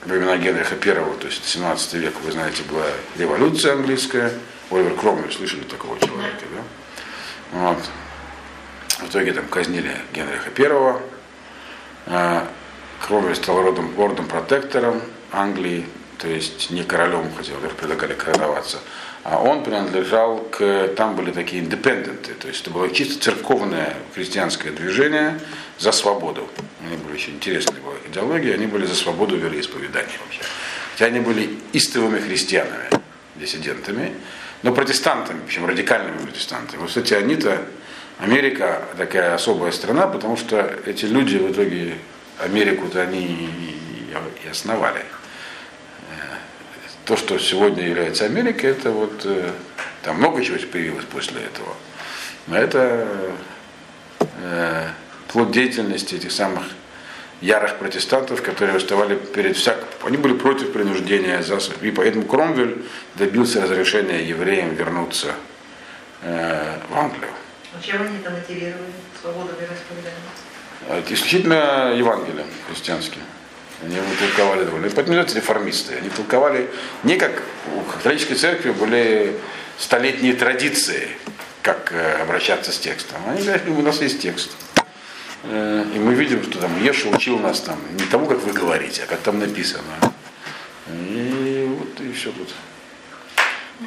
времена 0.05 0.37
Генриха 0.37 0.75
I, 0.75 0.95
то 1.21 1.27
есть 1.27 1.45
17 1.45 1.95
век, 1.95 2.15
вы 2.23 2.33
знаете, 2.33 2.63
была 2.65 2.87
революция 3.17 3.75
английская. 3.75 4.33
Оливер 4.71 4.95
Кромвель, 4.95 5.33
слышали 5.33 5.65
такого 5.65 5.99
человека, 5.99 6.45
да? 6.55 7.59
Вот. 7.59 7.79
В 9.01 9.11
итоге 9.11 9.33
там 9.33 9.47
казнили 9.49 9.97
Генриха 10.15 10.51
I. 10.57 10.97
А, 12.07 12.49
Кромвель 13.07 13.37
стал 13.37 13.63
родом, 13.63 13.93
лордом-протектором 13.97 15.03
Англии, 15.31 15.87
то 16.19 16.29
есть 16.29 16.71
не 16.71 16.85
королем, 16.85 17.31
хотя 17.37 17.53
даже 17.61 17.75
предлагали 17.75 18.15
короноваться, 18.15 18.79
а 19.25 19.39
он 19.43 19.63
принадлежал 19.63 20.39
к, 20.39 20.89
там 20.97 21.17
были 21.17 21.33
такие 21.33 21.63
индепенденты, 21.63 22.35
то 22.35 22.49
есть 22.49 22.63
это 22.63 22.71
было 22.71 22.91
чисто 22.91 23.23
церковное 23.23 23.95
христианское 24.15 24.71
движение 24.71 25.39
за 25.79 25.93
свободу. 25.93 26.49
Они 26.81 26.97
были 26.97 27.15
очень 27.15 27.35
интересные 27.35 27.82
была 28.13 28.39
идеология, 28.39 28.55
они 28.55 28.67
были 28.67 28.87
за 28.87 28.95
свободу 28.95 29.37
вероисповедания 29.37 30.19
вообще. 30.25 30.41
Хотя 30.93 31.07
они 31.07 31.21
были 31.21 31.59
истовыми 31.73 32.21
христианами, 32.21 32.91
диссидентами, 33.37 34.13
но 34.63 34.73
протестантами, 34.73 35.41
в 35.41 35.45
общем, 35.45 35.67
радикальными 35.67 36.19
протестантами. 36.19 36.81
Вот, 36.81 36.89
кстати, 36.89 37.15
они-то, 37.15 37.63
Америка 38.19 38.85
такая 38.97 39.35
особая 39.35 39.73
страна, 39.73 40.07
потому 40.07 40.37
что 40.37 40.79
эти 40.87 41.07
люди 41.07 41.37
в 41.37 41.51
итоге 41.51 41.95
Америку-то 42.39 43.03
они 43.03 43.49
и 44.45 44.49
основали 44.49 45.03
то, 47.05 47.17
что 47.17 47.39
сегодня 47.39 47.89
является 47.89 48.27
Америкой, 48.27 48.71
это 48.71 48.91
вот 48.93 49.23
э, 49.25 49.51
Там 50.03 50.19
много 50.19 50.45
чего 50.45 50.57
появилось 50.71 51.05
после 51.07 51.43
этого. 51.43 51.75
Но 52.47 52.57
это 52.57 53.09
э, 54.21 54.89
плод 55.29 55.51
деятельности 55.51 56.15
этих 56.15 56.31
самых 56.31 56.65
ярых 57.43 57.77
протестантов, 57.79 58.41
которые 58.41 58.73
выставали 58.73 59.17
перед 59.17 59.57
всяким... 59.57 59.85
Они 60.05 60.17
были 60.17 60.35
против 60.35 60.73
принуждения 60.73 61.43
засух. 61.43 61.75
И 61.83 61.91
поэтому 61.91 62.25
Кромвель 62.25 62.83
добился 63.17 63.61
разрешения 63.61 64.25
евреям 64.25 64.75
вернуться 64.75 65.35
э, 66.23 66.79
в 66.89 66.97
Англию. 66.97 67.31
А 67.77 67.83
чем 67.83 68.03
они 68.03 68.19
это 68.19 68.31
мотивировали? 68.31 68.93
Свободу 69.21 69.51
вероисповедания? 69.61 70.17
Это 70.89 71.15
исключительно 71.15 71.95
Евангелием 71.97 72.47
христианским. 72.69 73.21
Они 73.85 73.97
его 73.97 74.07
толковали 74.19 74.65
довольно. 74.65 74.87
Это 74.87 75.01
называются 75.01 75.37
реформисты. 75.37 75.95
Они 75.95 76.09
толковали 76.11 76.71
не 77.03 77.17
как 77.17 77.43
у 77.77 77.81
католической 77.81 78.35
церкви 78.35 78.71
были 78.71 79.37
столетние 79.79 80.35
традиции, 80.35 81.09
как 81.63 81.93
э, 81.93 82.23
обращаться 82.23 82.71
с 82.71 82.79
текстом. 82.79 83.19
Они 83.27 83.43
говорят, 83.43 83.67
у 83.67 83.83
нас 83.83 84.01
есть 84.01 84.21
текст. 84.21 84.53
Э, 85.45 85.85
и 85.95 85.99
мы 85.99 86.15
видим, 86.15 86.43
что 86.43 86.59
там 86.59 86.83
Еша 86.83 87.09
учил 87.09 87.39
нас 87.39 87.61
там 87.61 87.79
не 87.99 88.05
тому, 88.05 88.27
как 88.27 88.39
вы 88.43 88.53
говорите, 88.53 89.03
а 89.05 89.07
как 89.07 89.21
там 89.21 89.39
написано. 89.39 89.83
И 90.89 91.69
вот 91.79 92.01
и 92.01 92.13
все 92.13 92.31
тут. 92.33 92.49
Э, 93.81 93.85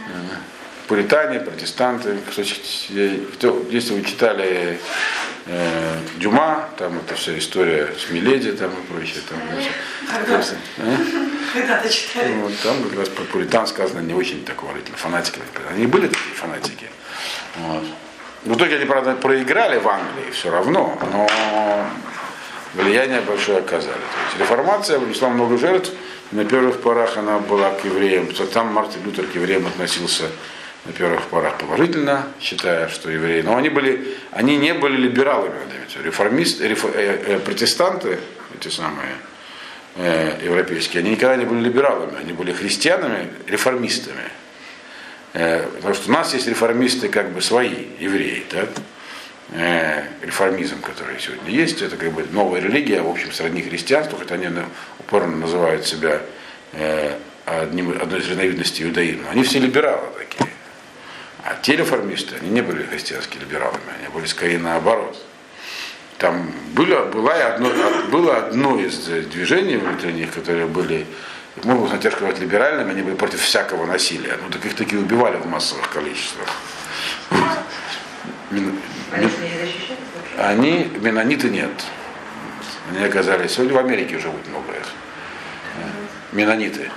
Пуритане, 0.87 1.39
протестанты, 1.39 2.17
кто, 2.27 3.65
если 3.71 3.93
вы 3.93 4.03
читали 4.03 4.79
э, 5.47 5.97
Дюма, 6.17 6.69
там 6.77 6.99
это 6.99 7.15
вся 7.15 7.35
история 7.39 7.89
с 7.97 8.11
Миледи 8.11 8.51
там 8.51 8.71
и 8.71 8.85
прочее. 8.91 9.23
Там, 9.27 9.39
Когда? 10.07 10.35
просто, 10.35 10.57
э? 10.77 10.97
Когда-то 11.53 11.89
читали. 11.89 12.33
Вот, 12.33 12.53
там 12.61 12.83
как 12.83 12.99
раз 12.99 13.09
про 13.09 13.23
пуритан 13.23 13.65
сказано 13.65 14.01
не 14.01 14.13
очень 14.13 14.45
такого 14.45 14.73
фанатики. 14.95 15.39
Они 15.71 15.87
были 15.87 16.07
такие 16.07 16.35
фанатики. 16.35 16.89
Вот. 17.55 17.85
В 18.45 18.55
итоге 18.55 18.75
они, 18.75 18.85
правда, 18.85 19.15
проиграли 19.15 19.79
в 19.79 19.87
Англии 19.87 20.29
все 20.31 20.51
равно, 20.51 20.97
но 21.11 21.27
влияние 22.75 23.21
большое 23.21 23.57
оказали. 23.57 23.93
То 23.93 24.19
есть 24.27 24.39
реформация 24.39 24.99
внесла 24.99 25.29
много 25.29 25.57
жертв, 25.57 25.91
на 26.31 26.45
первых 26.45 26.81
порах 26.81 27.17
она 27.17 27.39
была 27.39 27.71
к 27.71 27.83
евреям, 27.85 28.27
там 28.53 28.71
Мартин 28.73 29.03
Лютер 29.03 29.25
к 29.25 29.35
евреям 29.35 29.65
относился 29.65 30.25
на 30.85 30.91
первых 30.91 31.23
порах 31.23 31.57
положительно, 31.57 32.27
считая, 32.39 32.87
что 32.89 33.09
евреи, 33.09 33.41
но 33.41 33.57
они 33.57 33.69
были, 33.69 34.15
они 34.31 34.57
не 34.57 34.75
были 34.75 34.97
либералами, 34.97 35.55
реформисты, 36.03 36.67
реф, 36.67 36.85
э, 36.85 36.89
э, 37.25 37.39
протестанты, 37.39 38.19
эти 38.59 38.71
самые 38.71 39.15
э, 39.95 40.37
европейские, 40.43 41.01
они 41.01 41.11
никогда 41.11 41.35
не 41.35 41.45
были 41.45 41.61
либералами, 41.61 42.19
они 42.19 42.33
были 42.33 42.53
христианами, 42.53 43.29
реформистами. 43.47 44.29
Э, 45.35 45.67
потому 45.75 45.93
что 45.93 46.09
у 46.09 46.13
нас 46.13 46.33
есть 46.33 46.47
реформисты 46.47 47.09
как 47.09 47.31
бы 47.33 47.41
свои, 47.41 47.87
евреи, 47.99 48.45
так? 48.49 48.69
Э, 49.51 50.03
реформизм, 50.21 50.81
который 50.81 51.19
сегодня 51.19 51.51
есть, 51.51 51.81
это 51.81 51.97
как 51.97 52.13
бы 52.13 52.25
новая 52.31 52.61
религия, 52.61 53.01
в 53.01 53.09
общем, 53.09 53.33
сродни 53.33 53.61
христианству, 53.61 54.17
хотя 54.17 54.35
они 54.35 54.47
упорно 54.97 55.35
называют 55.35 55.85
себя 55.85 56.21
э, 56.71 57.17
одним, 57.45 58.01
одной 58.01 58.21
из 58.21 58.29
разновидностей 58.29 58.85
иудаизма. 58.85 59.29
Они 59.31 59.43
все 59.43 59.59
либералы 59.59 60.07
такие. 60.17 60.49
А 61.43 61.57
те 61.61 61.75
реформисты, 61.75 62.35
они 62.39 62.49
не 62.49 62.61
были 62.61 62.83
христианскими 62.83 63.41
либералами, 63.41 63.91
они 63.99 64.07
были 64.13 64.27
скорее 64.27 64.57
наоборот. 64.57 65.21
Там 66.17 66.49
было, 66.73 67.07
было, 67.07 67.33
одно, 67.33 67.71
было 68.09 68.37
одно 68.37 68.79
из 68.79 68.99
движений 68.99 69.75
внутренних, 69.75 70.33
которые 70.33 70.65
были, 70.65 71.05
можно 71.63 71.95
на 71.95 72.11
сказать, 72.11 72.39
либеральными, 72.39 72.91
они 72.91 73.01
были 73.01 73.15
против 73.15 73.41
всякого 73.41 73.85
насилия. 73.85 74.37
Ну, 74.41 74.49
так 74.49 74.65
их 74.65 74.75
таки 74.75 74.97
убивали 74.97 75.37
в 75.37 75.45
массовых 75.45 75.89
количествах. 75.89 76.49
Они 78.51 78.61
вообще? 78.61 79.95
Они, 80.37 80.91
менониты 80.99 81.49
нет. 81.49 81.71
Они 82.89 83.03
оказались, 83.03 83.53
сегодня 83.53 83.73
в 83.73 83.77
Америке 83.77 84.19
живут 84.19 84.45
много 84.47 84.73
их. 84.73 84.87
Менониты. 86.33 86.91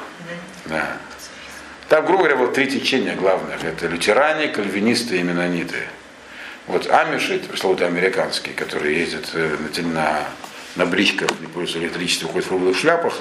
Да. 0.66 0.96
Там, 1.88 2.04
грубо 2.04 2.24
говоря, 2.24 2.37
вот 2.37 2.54
три 2.54 2.66
течения 2.68 3.14
главных. 3.14 3.64
Это 3.64 3.87
лютеране, 3.87 4.48
кальвинисты 4.48 5.18
и 5.18 5.22
менониты. 5.22 5.88
Вот 6.66 6.90
амиши, 6.90 7.38
пресловутые 7.38 7.87
американские, 7.87 8.54
которые 8.54 8.98
ездят 8.98 9.30
э, 9.33 9.56
на, 9.78 9.92
на, 9.92 10.24
на 10.76 10.87
бричках, 10.87 11.30
не 11.40 11.46
пользуются 11.46 11.78
электричеством, 11.78 12.30
ходят 12.30 12.44
в 12.44 12.48
круглых 12.48 12.76
шляпах, 12.76 13.14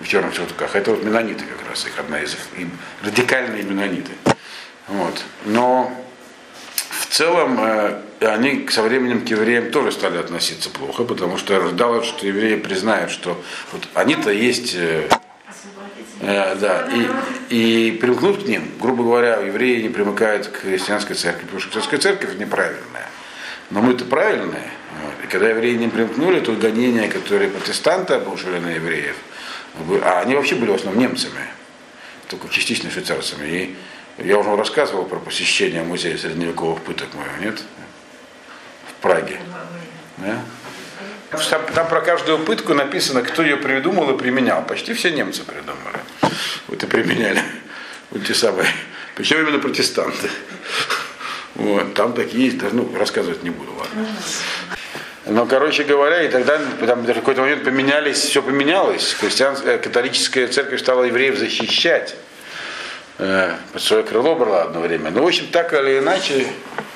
в 0.00 0.08
черных 0.08 0.34
сюртуках. 0.34 0.74
Это 0.74 0.92
вот 0.92 1.04
менониты 1.04 1.44
как 1.44 1.68
раз, 1.68 1.86
их 1.86 1.98
одна 1.98 2.20
из 2.20 2.34
их, 2.34 2.40
и 2.58 2.66
радикальные 3.04 3.62
менониты. 3.62 4.12
Вот. 4.88 5.22
Но 5.44 5.92
в 6.90 7.06
целом 7.06 7.58
э, 7.60 8.00
они 8.20 8.66
со 8.68 8.82
временем 8.82 9.24
к 9.24 9.28
евреям 9.28 9.70
тоже 9.70 9.92
стали 9.92 10.18
относиться 10.18 10.70
плохо, 10.70 11.04
потому 11.04 11.36
что 11.36 11.56
ожидалось, 11.56 12.06
что 12.06 12.26
евреи 12.26 12.56
признают, 12.56 13.10
что 13.10 13.40
вот 13.72 13.88
они-то 13.94 14.30
есть 14.30 14.74
э, 14.74 15.08
Э, 16.22 16.54
да, 16.54 16.86
и, 17.48 17.88
и 17.88 17.92
примкнут 17.92 18.44
к 18.44 18.46
ним. 18.46 18.70
Грубо 18.78 19.04
говоря, 19.04 19.38
евреи 19.38 19.80
не 19.80 19.88
примыкают 19.88 20.48
к 20.48 20.56
христианской 20.56 21.16
церкви, 21.16 21.44
потому 21.44 21.60
что 21.60 21.70
христианская 21.70 21.98
церковь 21.98 22.38
неправильная. 22.38 23.08
Но 23.70 23.80
мы-то 23.80 24.04
правильные. 24.04 24.70
Вот. 25.02 25.14
И 25.24 25.26
когда 25.28 25.48
евреи 25.48 25.76
не 25.76 25.88
примкнули, 25.88 26.40
то 26.40 26.52
гонения, 26.52 27.08
которые 27.08 27.48
протестанты 27.48 28.14
обрушили 28.14 28.58
на 28.58 28.68
евреев, 28.68 29.16
а 30.02 30.20
они 30.20 30.34
вообще 30.34 30.54
были 30.54 30.70
в 30.70 30.74
основном 30.74 31.02
немцами, 31.02 31.46
только 32.28 32.48
частично 32.48 32.90
швейцарцами. 32.90 33.46
И 33.46 33.76
я 34.18 34.38
уже 34.38 34.54
рассказывал 34.56 35.04
про 35.04 35.18
посещение 35.18 35.82
музея 35.82 36.16
средневековых 36.16 36.82
пыток 36.82 37.08
моего, 37.14 37.36
нет? 37.40 37.62
В 38.88 39.02
Праге. 39.02 39.40
Да? 40.18 40.42
Там, 41.30 41.60
там 41.74 41.88
про 41.88 42.00
каждую 42.00 42.38
пытку 42.40 42.74
написано, 42.74 43.22
кто 43.22 43.42
ее 43.42 43.56
придумал 43.56 44.10
и 44.10 44.18
применял. 44.18 44.62
Почти 44.64 44.94
все 44.94 45.10
немцы 45.10 45.42
придумали. 45.44 46.00
Вот 46.66 46.82
и 46.82 46.86
применяли. 46.86 47.42
Вот 48.10 48.26
те 48.26 48.34
самые. 48.34 48.68
Причем 49.14 49.40
именно 49.40 49.58
протестанты. 49.58 50.28
Вот, 51.54 51.94
там 51.94 52.14
такие 52.14 52.46
есть, 52.46 52.58
ну, 52.72 52.90
рассказывать 52.96 53.42
не 53.42 53.50
буду, 53.50 53.72
ладно. 53.74 54.06
Но, 55.26 55.44
короче 55.46 55.84
говоря, 55.84 56.22
и 56.22 56.28
тогда 56.28 56.58
там 56.86 57.02
в 57.02 57.12
какой-то 57.12 57.42
момент 57.42 57.64
поменялись, 57.64 58.18
все 58.18 58.42
поменялось. 58.42 59.12
Христианская, 59.12 59.76
католическая 59.78 60.48
церковь 60.48 60.80
стала 60.80 61.04
евреев 61.04 61.38
защищать. 61.38 62.16
Э, 63.18 63.54
под 63.72 63.82
свое 63.82 64.02
крыло 64.02 64.34
брала 64.34 64.62
одно 64.62 64.80
время. 64.80 65.10
Ну, 65.10 65.22
в 65.22 65.26
общем, 65.26 65.46
так 65.48 65.74
или 65.74 65.98
иначе, 65.98 66.46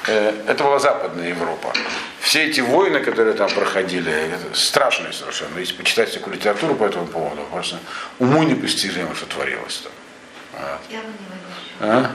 э, 0.06 0.32
это 0.48 0.64
была 0.64 0.78
Западная 0.78 1.28
Европа. 1.28 1.74
Все 2.20 2.44
эти 2.44 2.62
войны, 2.62 3.00
которые 3.00 3.34
там 3.34 3.50
проходили, 3.50 4.10
это 4.10 4.58
страшные 4.58 5.12
совершенно. 5.12 5.58
Если 5.58 5.74
почитать 5.74 6.08
всякую 6.08 6.37
литературу 6.37 6.74
по 6.76 6.84
этому 6.84 7.06
поводу, 7.06 7.42
просто 7.52 7.76
уму 8.18 8.42
непостижимо, 8.42 9.14
что 9.14 9.26
творилось 9.26 9.82
там. 9.82 9.92
Вот. 10.52 10.80
А? 11.80 12.10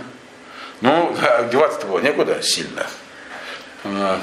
Ну, 0.81 1.15
деваться-то 1.51 1.85
было 1.85 1.99
некуда 1.99 2.41
сильно. 2.41 2.87
Вот. 3.83 4.21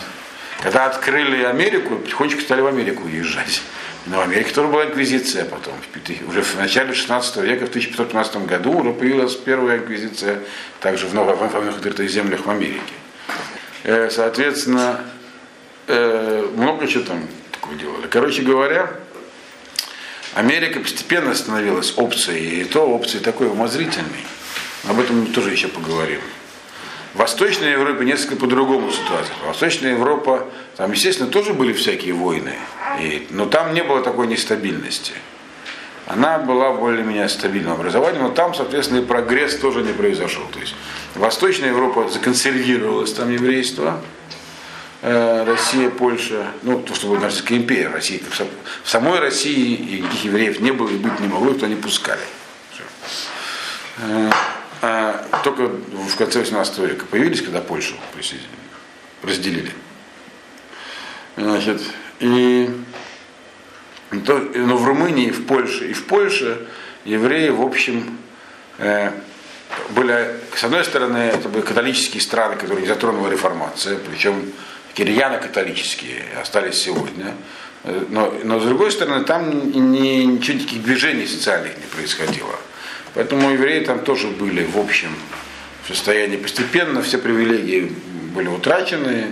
Когда 0.63 0.87
открыли 0.87 1.45
Америку, 1.45 1.97
потихонечку 1.97 2.41
стали 2.41 2.61
в 2.61 2.67
Америку 2.67 3.05
уезжать. 3.05 3.63
Но 4.07 4.19
в 4.19 4.21
Америке 4.21 4.53
тоже 4.53 4.69
была 4.69 4.87
инквизиция 4.87 5.45
потом. 5.45 5.75
Уже 6.29 6.43
в 6.43 6.57
начале 6.57 6.95
16 6.95 7.37
века, 7.39 7.67
в 7.67 7.69
1515 7.69 8.47
году, 8.47 8.79
уже 8.79 8.93
появилась 8.93 9.35
первая 9.35 9.79
инквизиция 9.79 10.39
также 10.81 11.07
в 11.09 11.15
новых 11.15 11.43
открытых 11.43 12.09
землях 12.09 12.47
в 12.47 12.51
Америке. 12.51 12.81
Э, 13.83 14.09
соответственно, 14.11 15.01
э, 15.89 16.49
много 16.55 16.87
чего 16.87 17.05
там 17.05 17.27
такого 17.53 17.75
делали. 17.75 18.07
Короче 18.07 18.43
говоря, 18.43 18.91
Америка 20.35 20.81
постепенно 20.81 21.35
становилась 21.35 21.95
опцией, 21.97 22.61
и 22.61 22.65
то 22.65 22.89
опцией 22.89 23.23
такой 23.23 23.49
умозрительной. 23.49 24.25
Об 24.89 25.01
этом 25.01 25.21
мы 25.21 25.27
тоже 25.27 25.51
еще 25.51 25.69
поговорим. 25.69 26.21
В 27.15 27.19
Восточной 27.19 27.73
Европе 27.73 28.05
несколько 28.05 28.37
по-другому 28.37 28.91
ситуация. 28.91 29.35
Восточная 29.47 29.93
Европа, 29.93 30.47
там, 30.77 30.93
естественно, 30.93 31.31
тоже 31.31 31.55
были 31.55 31.73
всякие 31.73 32.15
войны, 32.15 32.55
и, 33.01 33.27
но 33.31 33.47
там 33.47 33.75
не 33.75 33.83
было 33.83 34.03
такой 34.03 34.27
нестабильности. 34.27 35.13
Она 36.07 36.39
была 36.39 36.73
более-менее 36.73 37.29
стабильным 37.29 37.73
образованием, 37.73 38.23
но 38.23 38.31
там, 38.31 38.55
соответственно, 38.55 39.01
и 39.01 39.05
прогресс 39.05 39.57
тоже 39.57 39.83
не 39.83 39.93
произошел. 39.93 40.45
То 40.53 40.61
есть 40.61 40.75
Восточная 41.17 41.71
Европа 41.71 42.09
законсервировалась, 42.09 43.13
там 43.13 43.31
еврейство, 43.31 44.01
э, 45.03 45.45
Россия, 45.45 45.91
Польша, 45.91 46.47
ну, 46.63 46.81
то, 46.81 46.95
что 46.95 47.09
была 47.09 47.21
Российская 47.21 47.57
империя, 47.57 47.89
Россия, 47.89 48.21
в 48.85 48.89
самой 48.89 49.19
России 49.19 49.97
никаких 49.97 50.25
евреев 50.25 50.61
не 50.61 50.71
было 50.71 50.89
и 50.89 50.97
быть 50.97 51.19
не 51.19 51.27
могло, 51.27 51.55
то 51.55 51.67
не 51.67 51.75
пускали. 51.75 52.21
Все. 52.71 52.85
Э, 54.83 55.15
а, 55.31 55.41
только 55.43 55.69
в 55.69 56.17
конце 56.17 56.41
18 56.41 56.79
века 56.79 57.07
появились, 57.07 57.43
когда 57.43 57.61
Польшу 57.61 57.95
разделили. 59.23 59.73
Значит, 61.37 61.83
и 62.21 62.71
то, 64.25 64.39
но 64.39 64.77
в 64.77 64.87
Румынии, 64.87 65.31
в 65.31 65.47
Польше 65.47 65.91
и 65.91 65.93
в 65.93 66.05
Польше 66.07 66.67
евреи, 67.05 67.49
в 67.49 67.63
общем, 67.63 68.19
э, 68.79 69.13
были, 69.91 70.37
с 70.55 70.65
одной 70.65 70.85
стороны, 70.85 71.19
это 71.19 71.49
были 71.49 71.63
католические 71.63 72.21
страны, 72.21 72.57
которые 72.57 72.83
не 72.83 72.89
затронула 72.89 73.29
реформация, 73.29 73.99
причем 73.99 74.53
кирьяно-католические 74.95 76.23
остались 76.41 76.77
сегодня. 76.77 77.35
Но, 78.09 78.33
но 78.43 78.59
с 78.59 78.65
другой 78.65 78.91
стороны, 78.91 79.25
там 79.25 79.71
ни, 79.73 80.25
ничего, 80.25 80.59
никаких 80.59 80.83
движений 80.83 81.27
социальных 81.27 81.77
не 81.77 81.87
происходило. 81.87 82.59
Поэтому 83.17 83.51
евреи 83.51 83.83
там 83.83 84.01
тоже 84.01 84.29
были, 84.29 84.63
в 84.65 84.77
общем, 84.77 85.09
в 85.85 85.89
состоянии 85.89 86.37
постепенно, 86.37 87.03
все 87.03 87.17
привилегии 87.17 87.91
были 88.35 88.49
утрачены, 88.49 89.31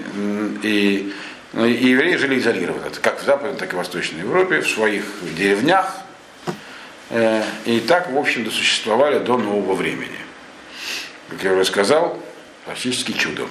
и, 0.62 1.12
ну, 1.52 1.66
и 1.66 1.88
евреи 1.90 2.16
жили 2.16 2.38
изолированно, 2.38 2.86
как 3.02 3.20
в 3.20 3.26
Западной, 3.26 3.58
так 3.58 3.72
и 3.72 3.74
в 3.74 3.76
Восточной 3.76 4.20
Европе, 4.20 4.60
в 4.60 4.70
своих 4.70 5.04
деревнях, 5.36 5.98
э, 7.10 7.42
и 7.66 7.78
так, 7.80 8.10
в 8.10 8.16
общем, 8.16 8.44
досуществовали 8.44 9.18
до 9.18 9.36
нового 9.36 9.74
времени. 9.74 10.18
Как 11.28 11.44
я 11.44 11.52
уже 11.52 11.66
сказал, 11.66 12.18
практически 12.64 13.12
чудом. 13.12 13.50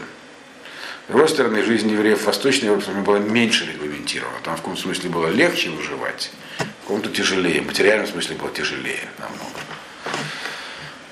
С 1.06 1.12
другой 1.12 1.30
стороны, 1.30 1.62
жизнь 1.62 1.92
евреев 1.92 2.22
в 2.22 2.26
Восточной 2.26 2.70
Европе 2.70 2.90
была 3.06 3.20
меньше 3.20 3.68
регламентирована. 3.72 4.40
Там 4.44 4.56
в 4.56 4.62
каком 4.62 4.78
смысле 4.78 5.12
было 5.12 5.28
легче 5.28 5.70
выживать, 5.70 6.32
в 6.58 6.88
каком-то 6.88 7.10
тяжелее. 7.10 7.62
В 7.62 7.68
материальном 7.68 8.08
смысле 8.08 8.36
было 8.38 8.50
тяжелее 8.50 9.10
намного. 9.20 9.60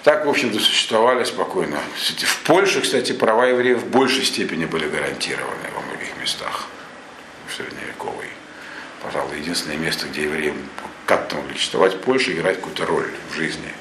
Так, 0.03 0.25
в 0.25 0.29
общем-то, 0.29 0.59
существовали 0.59 1.23
спокойно. 1.23 1.79
Кстати, 1.95 2.25
в 2.25 2.39
Польше, 2.39 2.81
кстати, 2.81 3.11
права 3.11 3.45
евреев 3.45 3.79
в 3.79 3.87
большей 3.87 4.23
степени 4.25 4.65
были 4.65 4.87
гарантированы 4.87 5.69
во 5.75 5.81
многих 5.81 6.17
местах 6.19 6.67
в 7.47 7.53
средневековой. 7.53 8.25
Пожалуй, 9.03 9.37
единственное 9.37 9.77
место, 9.77 10.07
где 10.07 10.23
евреям 10.23 10.55
как-то 11.05 11.35
могли 11.35 11.53
существовать, 11.53 12.01
Польша 12.01 12.31
играть 12.31 12.57
какую-то 12.57 12.85
роль 12.87 13.11
в 13.31 13.35
жизни. 13.35 13.71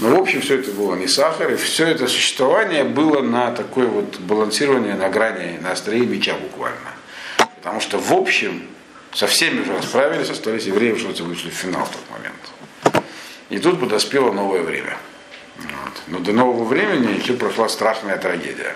Но, 0.00 0.16
в 0.16 0.20
общем, 0.20 0.40
все 0.40 0.58
это 0.58 0.70
было 0.72 0.94
не 0.94 1.08
сахар, 1.08 1.52
и 1.52 1.56
все 1.56 1.86
это 1.86 2.06
существование 2.06 2.84
было 2.84 3.20
на 3.20 3.52
такое 3.52 3.86
вот 3.86 4.18
балансирование 4.20 4.94
на 4.94 5.08
грани, 5.08 5.58
на 5.58 5.72
острие 5.72 6.06
меча 6.06 6.34
буквально. 6.34 6.92
Потому 7.56 7.80
что, 7.80 7.98
в 7.98 8.12
общем, 8.12 8.62
со 9.12 9.26
всеми 9.26 9.60
уже 9.62 9.76
расправились, 9.76 10.30
остались 10.30 10.64
евреи, 10.64 10.96
что 10.96 11.24
вышли 11.24 11.50
в 11.50 11.54
финал 11.54 11.84
в 11.84 11.90
тот 11.90 12.02
момент. 12.10 12.57
И 13.50 13.58
тут 13.58 13.80
подоспело 13.80 14.30
новое 14.32 14.62
время. 14.62 14.96
Вот. 15.56 16.02
Но 16.06 16.18
до 16.18 16.32
нового 16.32 16.64
времени 16.64 17.18
еще 17.18 17.34
прошла 17.34 17.68
страшная 17.68 18.18
трагедия, 18.18 18.74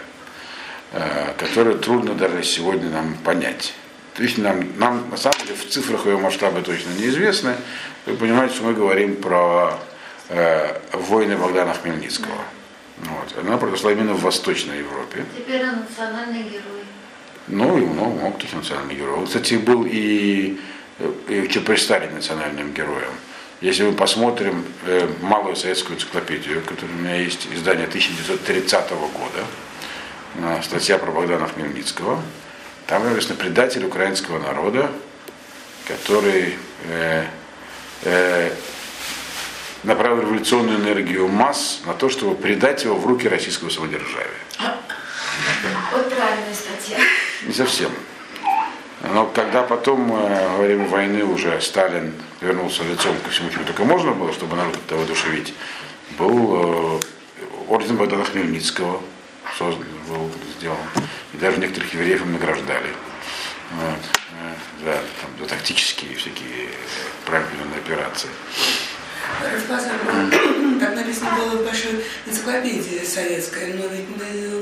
э, 0.93 1.35
которую 1.37 1.79
трудно 1.79 2.15
даже 2.15 2.43
сегодня 2.43 2.89
нам 2.91 3.15
понять. 3.25 3.75
То 4.15 4.23
есть 4.23 4.39
нам, 4.39 4.79
нам 4.79 5.09
на 5.11 5.17
самом 5.17 5.39
деле 5.41 5.55
в 5.55 5.69
цифрах 5.69 6.07
ее 6.07 6.19
масштабы 6.19 6.63
точно 6.63 6.91
неизвестны. 6.99 7.55
Вы 8.07 8.17
понимаете, 8.17 8.55
что 8.55 8.65
мы 8.65 8.75
говорим 8.75 9.17
про 9.17 9.79
э, 10.29 10.79
войны 10.93 11.37
Богдана 11.37 11.75
Хмельницкого. 11.75 12.45
Вот. 12.99 13.39
Она 13.39 13.57
произошла 13.59 13.93
именно 13.93 14.15
в 14.15 14.23
Восточной 14.23 14.79
Европе. 14.79 15.25
Теперь 15.37 15.63
он 15.63 15.81
национальный 15.81 16.43
герой. 16.43 16.83
Ну, 17.49 17.77
и 17.77 17.81
много, 17.81 18.11
много 18.21 18.39
кто 18.39 18.57
национальный 18.57 18.95
герой. 18.95 19.19
Он, 19.19 19.27
кстати, 19.27 19.55
был 19.55 19.85
и, 19.85 20.59
и 21.29 21.61
при 21.65 21.77
Сталине 21.77 22.13
национальным 22.13 22.73
героем. 22.73 23.13
Если 23.63 23.85
мы 23.85 23.93
посмотрим 23.93 24.65
э, 24.87 25.09
малую 25.21 25.55
советскую 25.55 25.95
энциклопедию, 25.95 26.63
которая 26.63 26.97
у 26.97 26.99
меня 26.99 27.15
есть, 27.15 27.47
издание 27.47 27.87
1930 27.87 28.91
года, 28.91 29.47
э, 30.35 30.61
статья 30.65 30.99
про 30.99 31.13
Богдана 31.13 31.47
Хмельницкого, 31.47 32.21
там 32.89 33.09
написано 33.09 33.37
предатель 33.37 33.85
украинского 33.85 34.41
народа, 34.41 34.91
который 35.87 36.57
э, 36.89 37.25
э, 38.03 38.53
направил 39.85 40.23
революционную 40.23 40.81
энергию 40.81 41.29
масс 41.29 41.83
на 41.87 41.95
то, 41.95 42.09
чтобы 42.09 42.35
предать 42.35 42.83
его 42.83 42.97
в 42.97 43.07
руки 43.07 43.29
российского 43.29 43.69
самодержавия. 43.69 44.27
Вот 45.93 46.09
правильная 46.13 46.53
статья. 46.53 46.99
Не 47.47 47.55
совсем. 47.55 47.93
Но 49.13 49.27
когда 49.27 49.63
потом, 49.63 50.11
э, 50.11 50.49
во 50.49 50.63
время 50.63 50.87
войны, 50.89 51.23
уже 51.25 51.61
Сталин 51.61 52.15
вернулся 52.41 52.83
лицом 52.83 53.15
ко 53.23 53.31
всему, 53.31 53.51
чему 53.51 53.65
только 53.65 53.85
можно 53.85 54.13
было, 54.13 54.33
чтобы 54.33 54.57
народ 54.57 54.75
это 54.75 54.97
воодушевить, 54.97 55.53
был 56.19 56.99
э, 56.99 57.01
орден 57.69 57.97
Богдана 57.97 58.25
Хмельницкого 58.25 59.03
создан, 59.59 59.87
был 60.09 60.31
сделан. 60.59 60.79
И 61.35 61.37
даже 61.37 61.59
некоторых 61.59 61.93
евреев 61.93 62.25
награждали. 62.25 62.89
Вот. 63.73 64.01
Э, 64.41 64.55
да, 64.87 64.95
там, 64.95 65.31
за 65.41 65.47
тактические 65.47 66.17
всякие 66.17 66.71
правильные 67.27 67.81
операции. 67.85 68.31
Так 70.81 70.97
написано 70.97 71.31
было 71.37 71.57
в 71.59 71.65
большой 71.65 72.05
энциклопедии 72.27 73.05
советской, 73.05 73.75
но 73.75 73.87
ведь 73.89 74.09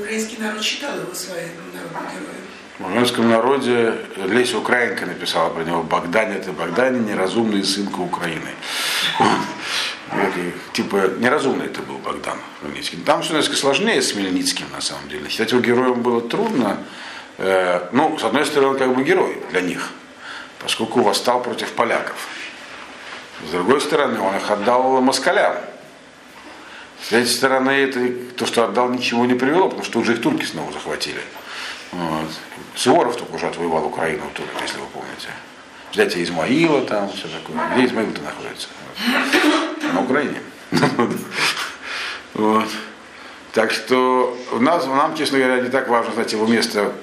украинский 0.01 0.37
народ 0.39 0.61
считал 0.61 0.99
его 0.99 1.13
своим 1.13 1.51
народным 1.73 2.03
героем. 2.11 2.50
В 2.81 2.85
армянском 2.87 3.29
народе 3.29 3.93
Леся 4.15 4.57
Украинка 4.57 5.05
написала 5.05 5.49
про 5.49 5.63
него 5.63 5.83
Богдан 5.83 6.31
это 6.31 6.51
Богданин, 6.51 7.05
неразумный 7.05 7.63
сынка 7.63 7.99
Украины. 7.99 8.49
Типа 10.73 11.11
неразумный 11.19 11.67
это 11.67 11.83
был 11.83 11.99
Богдан 11.99 12.39
Хмельницкий. 12.59 12.97
Там 13.05 13.21
все 13.21 13.35
несколько 13.35 13.57
сложнее 13.57 14.01
с 14.01 14.13
Хмельницким 14.13 14.65
на 14.73 14.81
самом 14.81 15.07
деле. 15.09 15.29
Считать 15.29 15.51
его 15.51 15.61
героем 15.61 16.01
было 16.01 16.21
трудно. 16.21 16.79
Э, 17.37 17.87
ну, 17.91 18.17
с 18.17 18.23
одной 18.23 18.47
стороны, 18.47 18.69
он 18.69 18.77
как 18.79 18.95
бы 18.95 19.03
герой 19.03 19.37
для 19.51 19.61
них, 19.61 19.91
поскольку 20.59 21.01
восстал 21.01 21.43
против 21.43 21.71
поляков. 21.73 22.27
С 23.47 23.51
другой 23.51 23.79
стороны, 23.79 24.19
он 24.19 24.35
их 24.35 24.49
отдал 24.49 24.99
москалям. 25.01 25.55
С 27.03 27.09
третьей 27.09 27.33
стороны, 27.33 27.69
это 27.69 28.11
то, 28.37 28.47
что 28.47 28.63
отдал, 28.63 28.89
ничего 28.89 29.23
не 29.25 29.35
привело, 29.35 29.65
потому 29.65 29.83
что 29.83 29.99
уже 29.99 30.13
их 30.13 30.21
турки 30.21 30.45
снова 30.45 30.71
захватили. 30.71 31.21
Вот. 31.91 32.29
Суворов 32.75 33.17
только 33.17 33.35
уже 33.35 33.47
отвоевал 33.47 33.85
Украину 33.85 34.23
тут, 34.33 34.45
если 34.61 34.77
вы 34.79 34.85
помните. 34.87 35.29
Взятие 35.91 36.23
Измаила 36.23 36.81
там, 36.81 37.11
все 37.11 37.27
такое. 37.27 37.57
Где 37.73 37.85
Измаил-то 37.85 38.21
находится? 38.21 38.69
Вот. 39.07 39.93
На 39.93 40.01
Украине. 40.01 40.41
Вот. 42.33 42.69
Так 43.51 43.71
что 43.71 44.37
у 44.53 44.59
нас, 44.59 44.85
нам, 44.85 45.17
честно 45.17 45.37
говоря, 45.37 45.59
не 45.59 45.69
так 45.69 45.89
важно 45.89 46.13
знать 46.13 46.31
его 46.31 46.47
место 46.47 46.93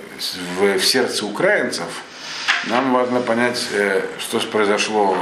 в, 0.57 0.79
в 0.79 0.85
сердце 0.85 1.27
украинцев. 1.27 1.85
Нам 2.65 2.95
важно 2.95 3.21
понять, 3.21 3.69
э, 3.73 4.03
что 4.19 4.41
произошло 4.41 5.19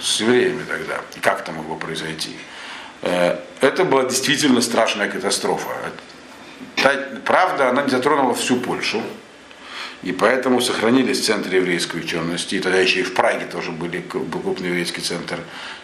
с 0.00 0.20
евреями 0.20 0.64
тогда, 0.64 1.02
как 1.20 1.40
это 1.40 1.52
могло 1.52 1.76
произойти. 1.76 2.36
Э, 3.02 3.38
это 3.60 3.84
была 3.84 4.04
действительно 4.04 4.62
страшная 4.62 5.10
катастрофа. 5.10 5.68
Та, 6.82 6.96
правда, 7.24 7.68
она 7.68 7.82
не 7.82 7.90
затронула 7.90 8.34
всю 8.34 8.56
Польшу, 8.56 9.02
и 10.02 10.12
поэтому 10.12 10.60
сохранились 10.62 11.24
центры 11.24 11.56
еврейской 11.56 11.98
учености, 11.98 12.54
и 12.54 12.60
тогда 12.60 12.78
еще 12.78 13.00
и 13.00 13.02
в 13.02 13.12
Праге 13.12 13.44
тоже 13.44 13.70
были, 13.70 13.98
был 13.98 14.40
крупный 14.40 14.68
еврейский 14.68 15.02
центр, 15.02 15.40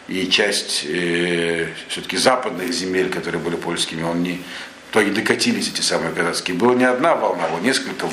и 0.09 0.27
часть 0.29 0.87
э, 0.89 1.69
все-таки 1.89 2.17
западных 2.17 2.73
земель, 2.73 3.11
которые 3.11 3.43
были 3.43 3.57
польскими, 3.57 4.03
он 4.05 4.23
не, 4.23 4.41
то 4.91 5.01
и 5.03 5.11
докатились 5.11 5.69
эти 5.69 5.83
самые 5.83 6.15
казацкие. 6.15 6.57
Была 6.57 6.75
не 6.75 6.85
одна 6.85 7.15
волна, 7.15 7.47
было 7.49 7.61
несколько, 7.61 8.09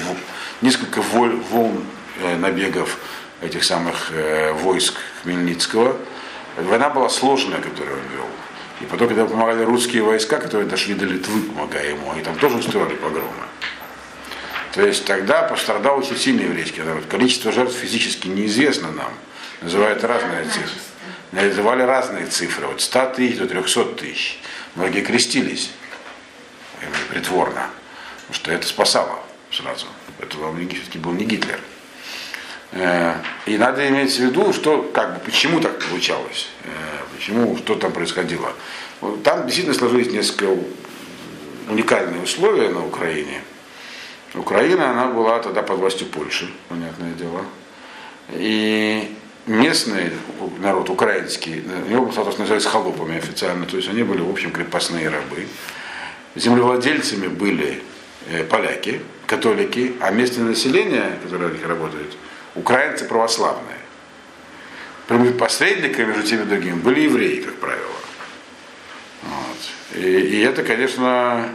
несколько 0.62 1.02
волн 1.02 1.86
э, 2.22 2.36
набегов 2.36 2.98
этих 3.42 3.64
самых 3.64 4.12
э, 4.12 4.52
войск 4.52 4.96
Хмельницкого. 5.22 5.96
Война 6.58 6.90
была 6.90 7.08
сложная, 7.08 7.62
которую 7.62 7.96
он 7.96 8.04
вел. 8.14 8.28
И 8.84 8.86
потом, 8.86 9.08
когда 9.08 9.26
помогали 9.26 9.64
русские 9.64 10.04
войска, 10.04 10.40
которые 10.40 10.68
дошли 10.68 10.94
до 10.94 11.06
Литвы, 11.06 11.42
помогая 11.44 11.92
ему, 11.92 12.12
они 12.12 12.22
там 12.22 12.38
тоже 12.38 12.58
устроили 12.58 12.96
погромы. 12.96 13.32
То 14.74 14.86
есть 14.86 15.06
тогда 15.06 15.44
пострадал 15.44 16.00
очень 16.00 16.18
сильный 16.18 16.44
еврейский 16.44 16.82
народ. 16.82 17.06
Количество 17.06 17.54
жертв 17.54 17.76
физически 17.78 18.28
неизвестно 18.28 18.92
нам. 18.92 19.14
Называют 19.62 20.04
разные 20.04 20.44
цифры. 20.44 20.82
Называли 21.32 21.84
разные 21.84 22.26
цифры. 22.26 22.68
От 22.68 22.82
100 22.82 23.06
тысяч 23.16 23.38
до 23.38 23.48
300 23.48 23.86
тысяч. 23.96 24.40
Многие 24.76 25.02
крестились 25.02 25.72
притворно. 27.10 27.70
Потому 28.28 28.34
что 28.34 28.52
это 28.52 28.68
спасало 28.68 29.20
сразу. 29.50 29.86
Это 30.20 30.38
был 30.38 30.52
не 31.14 31.24
Гитлер. 31.24 31.60
Э, 32.74 33.16
и 33.46 33.58
надо 33.58 33.88
иметь 33.90 34.16
в 34.16 34.20
виду, 34.20 34.52
что, 34.52 34.82
как 34.94 35.14
бы, 35.14 35.20
почему 35.20 35.60
так 35.60 35.80
получалось, 35.80 36.50
э, 36.64 36.70
почему, 37.16 37.56
что 37.58 37.76
там 37.76 37.92
происходило. 37.92 38.52
Там 39.24 39.46
действительно 39.46 39.76
сложились 39.76 40.12
несколько 40.12 40.58
уникальные 41.70 42.24
условия 42.24 42.70
на 42.70 42.86
Украине. 42.86 43.42
Украина, 44.34 44.90
она 44.90 45.08
была 45.08 45.40
тогда 45.40 45.62
под 45.62 45.78
властью 45.78 46.08
Польши, 46.08 46.50
понятное 46.68 47.14
дело. 47.14 47.46
И 48.32 49.16
местный 49.46 50.12
народ, 50.60 50.90
украинский, 50.90 51.64
его 51.90 52.12
статус 52.12 52.40
называется 52.40 52.70
холопами 52.70 53.18
официально, 53.18 53.66
то 53.66 53.78
есть 53.78 53.90
они 53.90 54.02
были, 54.02 54.22
в 54.22 54.32
общем, 54.32 54.52
крепостные 54.52 55.10
рабы. 55.10 55.48
Землевладельцами 56.36 57.28
были 57.28 57.84
э, 58.30 58.44
поляки, 58.46 59.02
католики, 59.28 59.94
а 60.00 60.10
местное 60.10 60.46
население, 60.46 61.20
которое 61.24 61.52
у 61.52 61.54
них 61.54 61.68
работает, 61.68 62.14
украинцы 62.56 63.06
православные. 63.06 63.78
Посредниками 65.38 66.08
между 66.08 66.24
теми 66.24 66.42
и 66.44 66.46
другими 66.46 66.76
были 66.76 67.02
евреи, 67.02 67.42
как 67.42 67.56
правило. 67.56 67.92
Вот. 69.24 70.02
И, 70.02 70.08
и 70.08 70.40
это, 70.42 70.64
конечно, 70.64 71.50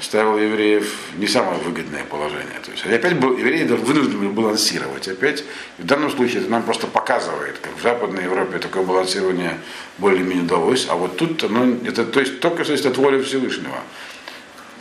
ставило 0.00 0.38
евреев 0.38 0.94
не 1.16 1.26
самое 1.26 1.58
выгодное 1.58 2.04
положение. 2.04 2.58
То 2.64 2.70
есть, 2.70 2.86
опять 2.86 3.18
был, 3.18 3.36
евреи 3.36 3.64
вынуждены 3.64 4.18
были 4.18 4.28
балансировать. 4.28 5.08
Опять 5.08 5.44
в 5.78 5.84
данном 5.84 6.10
случае 6.10 6.42
это 6.42 6.50
нам 6.50 6.62
просто 6.62 6.86
показывает, 6.86 7.58
как 7.58 7.76
в 7.76 7.82
Западной 7.82 8.24
Европе 8.24 8.58
такое 8.58 8.82
балансирование 8.82 9.58
более-менее 9.98 10.44
удалось, 10.44 10.86
а 10.88 10.94
вот 10.94 11.16
тут 11.16 11.48
ну, 11.48 11.78
это 11.84 12.04
то 12.04 12.20
есть, 12.20 12.40
только 12.40 12.64
что 12.64 12.74
от 12.74 12.96
воли 12.96 13.22
Всевышнего. 13.22 13.78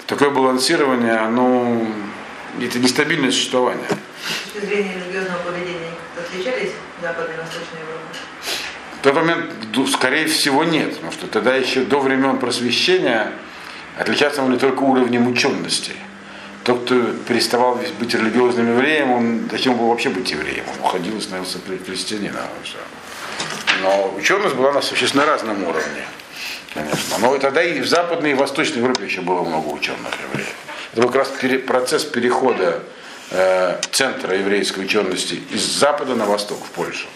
Такое 0.07 0.29
балансирование, 0.29 1.17
оно 1.17 1.85
это 2.67 2.79
нестабильное 2.79 3.31
существование. 3.31 3.85
С 3.87 4.51
точки 4.51 4.65
зрения 4.65 4.95
религиозного 4.95 5.39
поведения 5.43 5.91
отличались 6.17 6.71
Западная 7.01 7.35
и 7.35 7.39
Восточная 7.39 7.79
Европа? 7.79 8.05
В 8.99 9.01
тот 9.01 9.15
момент, 9.15 9.89
скорее 9.93 10.27
всего, 10.27 10.63
нет, 10.65 10.95
потому 10.95 11.11
что 11.13 11.27
тогда 11.27 11.55
еще 11.55 11.81
до 11.81 11.99
времен 11.99 12.37
просвещения 12.37 13.31
отличаться 13.97 14.41
могли 14.41 14.57
только 14.57 14.83
уровнем 14.83 15.27
учености. 15.27 15.93
Тот, 16.65 16.83
кто 16.83 17.01
переставал 17.27 17.79
быть 17.99 18.13
религиозным 18.13 18.73
евреем, 18.73 19.11
он 19.11 19.49
зачем 19.49 19.77
был 19.77 19.87
вообще 19.87 20.09
быть 20.09 20.29
евреем? 20.29 20.65
Он 20.77 20.85
уходил 20.85 21.17
и 21.17 21.21
становился 21.21 21.59
христианином. 21.85 22.41
Но 23.81 24.13
ученость 24.17 24.55
была 24.55 24.73
на 24.73 24.81
существенно 24.81 25.25
разном 25.25 25.63
уровне, 25.63 26.05
конечно. 26.73 27.17
Но 27.19 27.37
тогда 27.37 27.63
и 27.63 27.79
в 27.79 27.87
Западной, 27.87 28.31
и 28.31 28.33
в 28.33 28.39
Восточной 28.39 28.79
Европе 28.79 29.05
еще 29.05 29.21
было 29.21 29.41
много 29.43 29.67
ученых 29.69 30.13
евреев. 30.29 30.53
Это 30.91 31.01
был 31.01 31.09
как 31.09 31.27
раз 31.27 31.31
процесс 31.67 32.03
перехода 32.03 32.81
э, 33.31 33.79
центра 33.91 34.35
еврейской 34.35 34.79
учености 34.79 35.39
из 35.51 35.61
Запада 35.61 36.15
на 36.15 36.25
Восток, 36.25 36.59
в 36.65 36.71
Польшу. 36.71 37.07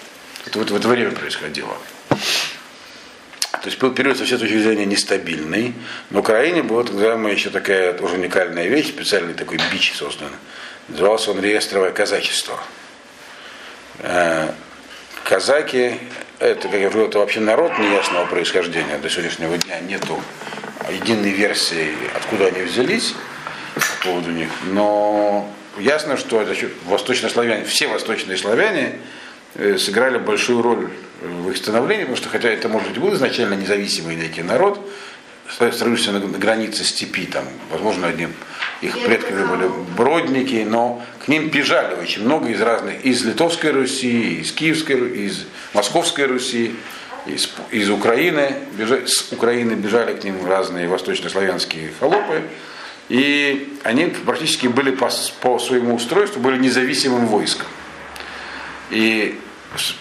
Это 0.46 0.60
вот 0.60 0.70
в 0.70 0.76
это 0.76 0.88
время 0.88 1.12
происходило. 1.12 1.76
То 2.10 3.70
есть 3.70 3.80
был 3.80 3.92
период 3.92 4.18
со 4.18 4.26
всей 4.26 4.38
точки 4.38 4.62
зрения 4.62 4.86
нестабильный. 4.86 5.74
На 6.10 6.20
Украине 6.20 6.64
была 6.64 6.84
тогда 6.84 7.14
еще 7.30 7.50
такая 7.50 7.94
тоже 7.94 8.16
уникальная 8.16 8.68
вещь, 8.68 8.90
специальный 8.90 9.34
такой 9.34 9.58
бич 9.72 9.94
создан. 9.96 10.30
Назывался 10.90 11.32
он 11.32 11.40
реестровое 11.40 11.92
казачество. 11.92 12.60
Э, 14.00 14.52
казаки, 15.24 15.98
это, 16.40 16.68
как 16.68 16.80
я 16.80 16.90
говорю, 16.90 17.08
это 17.08 17.20
вообще 17.20 17.40
народ 17.40 17.80
неясного 17.80 18.26
происхождения. 18.26 18.98
До 18.98 19.10
сегодняшнего 19.10 19.58
дня 19.58 19.80
нету 19.80 20.22
единой 20.92 21.32
версии, 21.32 21.96
откуда 22.14 22.48
они 22.48 22.64
взялись 22.64 23.16
поводу 24.04 24.32
них. 24.32 24.50
Но 24.72 25.50
ясно, 25.80 26.18
что 26.18 26.42
это 26.42 26.56
восточнославяне, 26.86 27.66
все 27.66 27.88
восточные 27.88 28.38
славяне 28.38 29.00
Э, 29.56 29.78
сыграли 29.78 30.18
большую 30.18 30.64
роль 30.64 30.90
в 31.22 31.50
их 31.52 31.58
становлении, 31.58 32.06
потому 32.06 32.18
что 32.18 32.30
хотя 32.30 32.50
это, 32.50 32.70
может 32.70 32.90
быть, 32.90 32.98
был 32.98 33.14
изначально 33.14 33.54
независимый 33.54 34.16
некий 34.16 34.42
народ, 34.42 34.80
строившийся 35.48 36.12
на 36.12 36.20
границе 36.20 36.84
степи, 36.84 37.28
там, 37.28 37.44
возможно, 37.70 38.08
одним 38.08 38.34
их 38.82 39.00
предками 39.00 39.46
были 39.46 39.70
бродники, 39.96 40.66
но 40.68 41.04
к 41.24 41.28
ним 41.28 41.50
бежали 41.50 41.94
очень 42.02 42.24
много 42.24 42.50
из 42.50 42.60
разных, 42.62 43.06
из 43.06 43.24
Литовской 43.24 43.70
Руси, 43.70 44.40
из 44.42 44.52
Киевской, 44.52 45.28
из 45.28 45.46
Московской 45.74 46.26
Руси, 46.26 46.74
из, 47.28 47.48
из 47.70 47.92
Украины, 47.92 48.56
бежали, 48.76 49.06
с 49.06 49.32
Украины 49.32 49.74
бежали 49.74 50.16
к 50.16 50.24
ним 50.24 50.44
разные 50.48 50.88
восточнославянские 50.88 51.92
холопы, 52.00 52.42
и 53.10 53.78
они 53.84 54.06
практически 54.08 54.68
были 54.68 54.92
по, 54.92 55.10
по 55.42 55.60
своему 55.60 55.96
устройству 55.96 56.42
были 56.42 56.58
независимым 56.58 57.28
войском. 57.28 57.68
И 58.90 59.40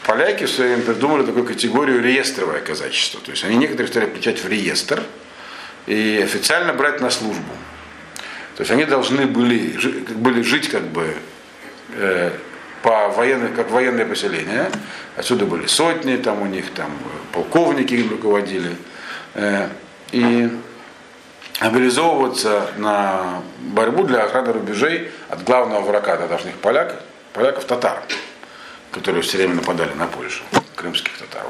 поляки 0.05 0.45
в 0.45 0.51
свое 0.51 0.75
время 0.75 0.85
придумали 0.85 1.25
такую 1.25 1.45
категорию 1.45 2.03
реестровое 2.03 2.61
казачество. 2.61 3.21
То 3.21 3.31
есть 3.31 3.45
они 3.45 3.57
некоторые 3.57 3.89
стали 3.89 4.07
включать 4.07 4.43
в 4.43 4.49
реестр 4.49 5.03
и 5.87 6.21
официально 6.23 6.73
брать 6.73 7.01
на 7.01 7.11
службу. 7.11 7.53
То 8.57 8.63
есть 8.63 8.71
они 8.71 8.85
должны 8.85 9.27
были, 9.27 9.79
были 10.15 10.43
жить 10.43 10.69
как 10.69 10.83
бы 10.89 11.15
э, 11.95 12.31
по 12.83 13.09
военной, 13.09 13.49
как 13.49 13.71
военное 13.71 14.05
поселение. 14.05 14.71
Отсюда 15.17 15.47
были 15.47 15.67
сотни, 15.67 16.17
там 16.17 16.43
у 16.43 16.47
них 16.47 16.71
там 16.71 16.91
полковники 17.33 17.95
им 17.95 18.11
руководили. 18.11 18.77
Э, 19.35 19.69
и 20.13 20.51
мобилизовываться 21.61 22.71
на 22.77 23.43
борьбу 23.59 24.05
для 24.05 24.25
охраны 24.25 24.53
рубежей 24.53 25.11
от 25.29 25.45
главного 25.45 25.83
врага 25.83 26.17
тогдашних 26.17 26.57
поляков, 26.57 27.01
поляков 27.33 27.65
татар 27.65 28.03
которые 28.93 29.23
все 29.23 29.39
время 29.39 29.55
нападали 29.55 29.93
на 29.95 30.07
Польшу, 30.07 30.43
крымских 30.77 31.17
татар 31.19 31.45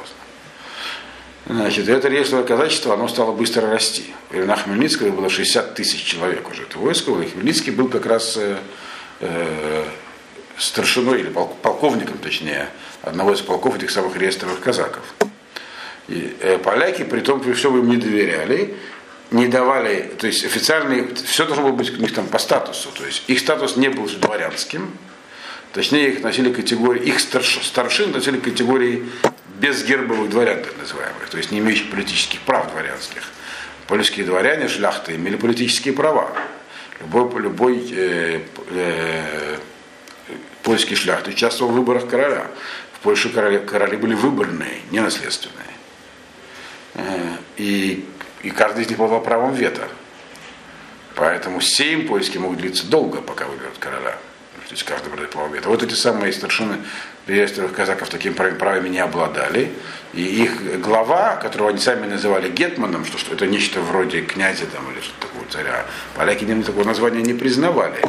Значит, 1.45 1.89
это 1.89 2.09
рейсовое 2.09 2.45
казачество, 2.45 2.95
оно 2.95 3.09
стало 3.09 3.33
быстро 3.33 3.69
расти. 3.69 4.15
В 4.29 4.33
времена 4.33 4.55
Хмельницкого 4.55 5.11
было 5.11 5.29
60 5.29 5.75
тысяч 5.75 6.05
человек 6.05 6.49
уже. 6.49 6.63
Это 6.63 6.79
войско, 6.79 7.11
и 7.21 7.29
Хмельницкий 7.29 7.73
был 7.73 7.89
как 7.89 8.07
раз 8.07 8.37
э, 8.37 8.57
э, 9.19 9.85
старшиной, 10.57 11.21
или 11.21 11.31
полковником, 11.31 12.19
точнее, 12.19 12.69
одного 13.03 13.33
из 13.33 13.41
полков 13.41 13.75
этих 13.75 13.91
самых 13.91 14.17
реестровых 14.17 14.61
казаков. 14.61 15.03
И 16.07 16.37
э, 16.41 16.59
поляки, 16.59 17.03
при 17.03 17.21
том, 17.21 17.41
при 17.41 17.53
всем 17.55 17.77
им 17.77 17.89
не 17.89 17.97
доверяли, 17.97 18.77
не 19.33 19.49
давали, 19.49 20.13
то 20.19 20.27
есть 20.27 20.45
официальный, 20.45 21.15
все 21.15 21.45
должно 21.45 21.65
было 21.65 21.73
быть 21.73 21.91
у 21.91 21.97
них 21.97 22.15
там 22.15 22.27
по 22.27 22.39
статусу, 22.39 22.91
то 22.91 23.05
есть 23.05 23.25
их 23.29 23.41
статус 23.41 23.77
не 23.77 23.89
был 23.89 24.07
дворянским, 24.07 24.93
Точнее, 25.73 26.11
их 26.11 26.23
носили 26.23 26.53
категории, 26.53 27.03
их 27.03 27.19
старш, 27.19 27.59
старшин 27.63 28.13
носили 28.13 28.39
категории 28.39 29.09
безгербовых 29.59 30.29
дворян, 30.29 30.63
так 30.63 30.77
называемых, 30.77 31.29
то 31.31 31.39
есть 31.39 31.51
не 31.51 31.61
имеющих 31.61 31.91
политических 31.91 32.41
прав 32.41 32.71
дворянских. 32.71 33.23
Польские 33.87 34.27
дворяне, 34.27 34.69
шляхты, 34.69 35.15
имели 35.15 35.37
политические 35.37 35.95
права. 35.95 36.31
Любой, 37.01 37.43
любой 37.43 37.91
э, 37.91 38.41
э, 38.71 39.59
польский 40.63 40.95
шляхт 40.95 41.27
участвовал 41.27 41.73
в 41.73 41.75
выборах 41.75 42.07
короля. 42.07 42.49
В 42.93 43.01
Польше 43.01 43.31
короли, 43.31 43.59
короли 43.59 43.97
были 43.97 44.15
выборные, 44.15 44.81
не 44.91 45.01
наследственные. 45.01 45.67
Э, 46.95 47.37
и, 47.57 48.05
и 48.43 48.51
каждый 48.51 48.85
из 48.85 48.89
них 48.89 48.99
был 48.99 49.21
правом 49.21 49.55
вето. 49.55 49.89
Поэтому 51.15 51.61
семь 51.61 52.07
польский 52.07 52.39
мог 52.39 52.57
длиться 52.57 52.87
долго, 52.87 53.21
пока 53.21 53.47
выберут 53.47 53.79
короля 53.79 54.17
то 54.73 54.75
есть 54.75 54.85
каждый 54.85 55.13
брат 55.13 55.29
половина. 55.29 55.69
Вот 55.69 55.83
эти 55.83 55.93
самые 55.93 56.33
старшины 56.33 56.79
приветственных 57.27 57.75
казаков 57.75 58.09
таким 58.09 58.33
правами 58.33 58.89
не 58.89 59.01
обладали. 59.01 59.71
И 60.15 60.23
их 60.23 60.81
глава, 60.81 61.37
которого 61.37 61.69
они 61.69 61.79
сами 61.79 62.07
называли 62.07 62.49
гетманом, 62.49 63.05
что, 63.05 63.19
что 63.19 63.35
это 63.35 63.47
нечто 63.47 63.83
вроде 63.83 64.23
князя 64.23 64.65
там, 64.65 64.91
или 64.91 65.03
что-то 65.03 65.27
такого 65.27 65.45
царя, 65.51 65.85
поляки 66.17 66.45
им 66.45 66.63
такого 66.63 66.85
названия 66.85 67.21
не 67.21 67.35
признавали. 67.35 68.03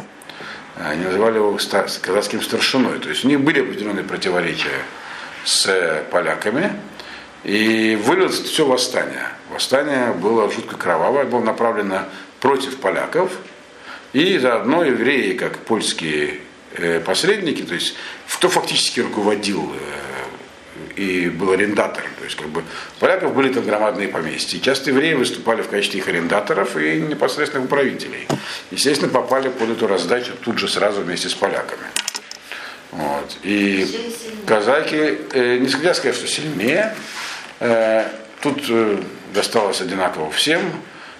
Они 0.76 1.04
называли 1.04 1.36
его 1.36 1.54
казацким 2.00 2.40
старшиной. 2.40 2.98
То 2.98 3.10
есть 3.10 3.26
у 3.26 3.28
них 3.28 3.40
были 3.40 3.60
определенные 3.60 4.04
противоречия 4.04 4.84
с 5.44 6.02
поляками. 6.10 6.72
И 7.44 7.96
вылилось 8.02 8.40
все 8.40 8.66
восстание. 8.66 9.28
Восстание 9.50 10.12
было 10.12 10.50
жутко 10.50 10.76
кровавое, 10.76 11.24
было 11.24 11.40
направлено 11.40 12.04
против 12.40 12.78
поляков. 12.78 13.30
И 14.12 14.38
заодно 14.38 14.84
евреи, 14.84 15.36
как 15.36 15.58
польские 15.58 16.40
Э, 16.76 16.98
посредники, 16.98 17.62
то 17.62 17.74
есть 17.74 17.94
кто 18.28 18.48
фактически 18.48 18.98
руководил 18.98 19.72
э, 20.96 21.00
и 21.00 21.28
был 21.28 21.52
арендатором. 21.52 22.10
То 22.18 22.24
есть 22.24 22.36
как 22.36 22.48
бы 22.48 22.62
у 22.62 23.00
поляков 23.00 23.32
были 23.32 23.52
там 23.52 23.64
громадные 23.64 24.08
поместья. 24.08 24.58
И 24.58 24.60
часто 24.60 24.90
евреи 24.90 25.14
выступали 25.14 25.62
в 25.62 25.68
качестве 25.68 26.00
их 26.00 26.08
арендаторов 26.08 26.76
и 26.76 27.00
непосредственных 27.00 27.66
управителей. 27.66 28.26
Естественно, 28.72 29.08
попали 29.08 29.50
под 29.50 29.70
эту 29.70 29.86
раздачу 29.86 30.32
тут 30.44 30.58
же 30.58 30.66
сразу 30.66 31.02
вместе 31.02 31.28
с 31.28 31.34
поляками. 31.34 31.86
Вот. 32.90 33.36
И 33.44 33.86
казаки, 34.44 35.18
э, 35.32 35.58
не 35.58 35.66
нельзя 35.66 35.94
сказать, 35.94 36.16
что 36.16 36.26
сильнее. 36.26 36.92
Э, 37.66 38.08
тут 38.42 38.62
э, 38.68 38.98
досталось 39.32 39.80
одинаково 39.80 40.30
всем. 40.30 40.60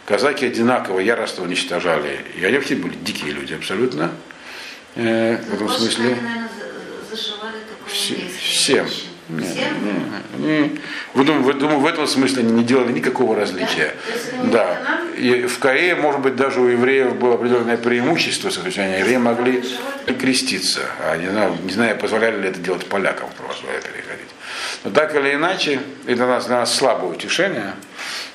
Казаки 0.04 0.44
одинаково 0.44 1.00
яростно 1.00 1.44
уничтожали. 1.44 2.20
И 2.38 2.44
они 2.44 2.59
вообще 2.59 2.74
были 2.74 2.94
дикие 2.96 3.33
люди 3.33 3.54
абсолютно. 3.54 4.11
Э, 4.94 5.38
в 5.38 5.54
этом 5.54 5.70
смысле. 5.70 6.18
Всем. 8.38 8.87
Нет, 9.30 9.57
нет, 10.37 10.72
вы 11.14 11.24
думаете, 11.24 11.46
вы 11.46 11.54
думаете, 11.54 11.80
в 11.80 11.87
этом 11.87 12.07
смысле 12.07 12.42
они 12.42 12.52
не 12.52 12.62
делали 12.62 12.92
никакого 12.92 13.35
различия. 13.35 13.94
Да. 14.52 14.83
да. 14.85 15.00
И 15.16 15.46
в 15.46 15.59
Корее, 15.61 15.94
может 15.94 16.20
быть, 16.20 16.37
даже 16.37 16.61
у 16.61 16.68
евреев 16.68 17.16
было 17.16 17.37
определенное 17.37 17.78
преимущество, 17.78 18.50
соответственно, 18.50 18.98
евреи 18.98 19.16
могли 19.16 19.64
креститься. 20.20 20.83
А 21.00 21.16
не 21.16 21.28
знаю, 21.28 21.57
не 21.62 21.72
знаю, 21.72 21.96
позволяли 21.96 22.42
ли 22.42 22.48
это 22.48 22.61
делать 22.61 22.85
полякам 22.85 23.30
в 23.30 23.33
переходить. 23.33 24.04
Но 24.85 24.90
так 24.90 25.14
или 25.14 25.35
иначе, 25.35 25.81
это 26.05 26.16
для 26.16 26.27
нас, 26.27 26.47
для 26.47 26.57
нас 26.57 26.75
слабое 26.75 27.11
утешение, 27.11 27.75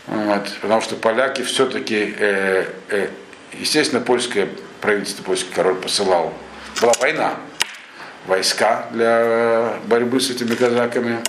вот, 0.08 0.50
потому 0.62 0.82
что 0.82 0.96
поляки 0.96 1.44
все-таки, 1.44 2.16
э, 2.18 2.66
э, 2.90 3.08
естественно, 3.54 4.02
польское 4.02 4.50
правительство, 4.82 5.22
польский 5.22 5.54
король 5.54 5.76
посылал 5.76 6.34
была 6.82 6.94
война, 7.00 7.36
войска 8.26 8.88
для 8.92 9.76
борьбы 9.86 10.20
с 10.20 10.32
этими 10.32 10.56
казаками, 10.56 11.20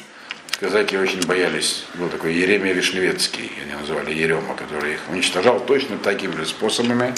казаки 0.59 0.97
очень 0.97 1.27
боялись, 1.27 1.85
был 1.95 2.09
такой 2.09 2.33
Еремия 2.33 2.73
Вишневецкий, 2.73 3.53
они 3.63 3.75
называли 3.75 4.15
Ерема, 4.15 4.55
который 4.55 4.95
их 4.95 5.01
уничтожал 5.11 5.61
точно 5.61 5.99
такими 5.99 6.35
же 6.37 6.47
способами, 6.47 7.15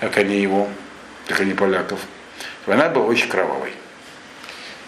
как 0.00 0.18
они 0.18 0.40
его, 0.40 0.68
как 1.26 1.40
они 1.40 1.54
поляков. 1.54 2.00
Война 2.66 2.90
была 2.90 3.06
очень 3.06 3.28
кровавой. 3.30 3.72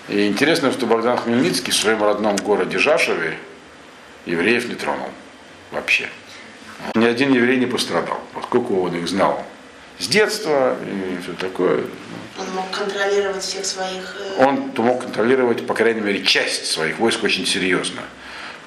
И 0.08 0.26
интересно, 0.26 0.72
что 0.72 0.86
Богдан 0.86 1.16
Хмельницкий 1.16 1.72
в 1.72 1.76
своем 1.76 2.02
родном 2.02 2.36
городе 2.36 2.78
Жашеве 2.78 3.38
евреев 4.26 4.68
не 4.68 4.74
тронул 4.74 5.08
вообще. 5.70 6.08
Ни 6.94 7.06
один 7.06 7.32
еврей 7.32 7.58
не 7.58 7.66
пострадал, 7.66 8.20
поскольку 8.34 8.82
он 8.82 8.96
их 8.96 9.08
знал 9.08 9.44
с 9.98 10.08
детства 10.08 10.76
и 10.84 11.22
все 11.22 11.32
такое. 11.34 11.84
Он 12.38 12.50
мог 12.54 12.70
контролировать 12.70 13.42
всех 13.42 13.64
своих... 13.64 14.16
э, 14.18 14.44
Он 14.44 14.72
мог 14.78 15.02
контролировать, 15.02 15.66
по 15.66 15.74
крайней 15.74 16.00
мере, 16.00 16.24
часть 16.24 16.66
своих 16.66 16.98
войск 16.98 17.22
очень 17.22 17.46
серьезно. 17.46 18.02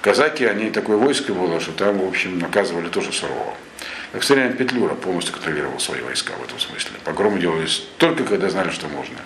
Казаки, 0.00 0.44
они 0.44 0.70
такое 0.70 0.96
войско 0.96 1.34
было, 1.34 1.60
что 1.60 1.72
там, 1.72 1.98
в 1.98 2.08
общем, 2.08 2.38
наказывали 2.38 2.88
тоже 2.88 3.12
сурово. 3.12 3.54
Как 4.12 4.22
в 4.22 4.30
время 4.30 4.52
Петлюра 4.52 4.94
полностью 4.94 5.34
контролировал 5.34 5.78
свои 5.80 6.00
войска 6.00 6.32
в 6.40 6.44
этом 6.44 6.58
смысле. 6.58 6.92
Погромы 7.04 7.38
делались 7.38 7.84
только 7.98 8.24
когда 8.24 8.48
знали, 8.48 8.70
что 8.70 8.88
можно 8.88 9.18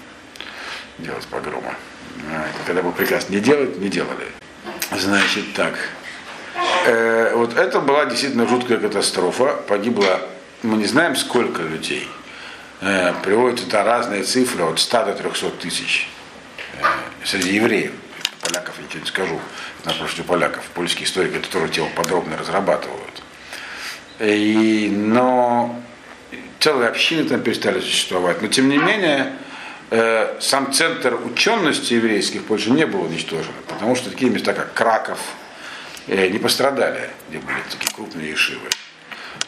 делать 0.98 1.26
погромы. 1.26 1.74
А, 2.30 2.46
Когда 2.66 2.82
был 2.82 2.92
приказ 2.92 3.28
не 3.28 3.40
делать, 3.40 3.78
не 3.78 3.88
делали. 3.88 4.26
Значит 4.92 5.54
так. 5.54 5.74
Э, 6.86 7.34
вот 7.34 7.56
это 7.56 7.80
была 7.80 8.06
действительно 8.06 8.46
жуткая 8.46 8.78
катастрофа. 8.78 9.56
Погибло, 9.68 10.20
мы 10.62 10.76
не 10.76 10.86
знаем, 10.86 11.16
сколько 11.16 11.62
людей. 11.62 12.08
Э, 12.80 13.12
приводят 13.22 13.66
это 13.66 13.84
разные 13.84 14.22
цифры, 14.22 14.64
от 14.64 14.78
100 14.78 15.04
до 15.04 15.14
300 15.14 15.50
тысяч 15.50 16.08
э, 16.78 16.84
среди 17.24 17.54
евреев. 17.54 17.92
Поляков 18.40 18.74
я 18.78 18.84
ничего 18.84 19.00
не 19.00 19.06
скажу. 19.06 19.40
Напротив 19.84 20.24
поляков. 20.24 20.64
Польские 20.74 21.04
историки 21.06 21.38
тоже 21.48 21.68
тело 21.68 21.88
подробно 21.94 22.36
разрабатывают. 22.36 23.22
И, 24.18 24.90
но 24.94 25.78
целые 26.58 26.88
общины 26.88 27.24
там 27.24 27.40
перестали 27.42 27.80
существовать. 27.80 28.40
Но 28.42 28.48
тем 28.48 28.68
не 28.68 28.78
менее, 28.78 29.34
э, 29.90 30.36
сам 30.40 30.72
центр 30.72 31.14
учености 31.24 31.94
еврейских 31.94 32.42
в 32.42 32.44
Польше 32.44 32.70
не 32.70 32.86
был 32.86 33.02
уничтожен, 33.02 33.52
потому 33.68 33.94
что 33.94 34.10
такие 34.10 34.30
места, 34.30 34.52
как 34.52 34.72
Краков, 34.74 35.18
э, 36.06 36.28
не 36.28 36.38
пострадали, 36.38 37.10
где 37.28 37.38
были 37.38 37.56
такие 37.70 37.94
крупные 37.94 38.30
ешивы. 38.30 38.68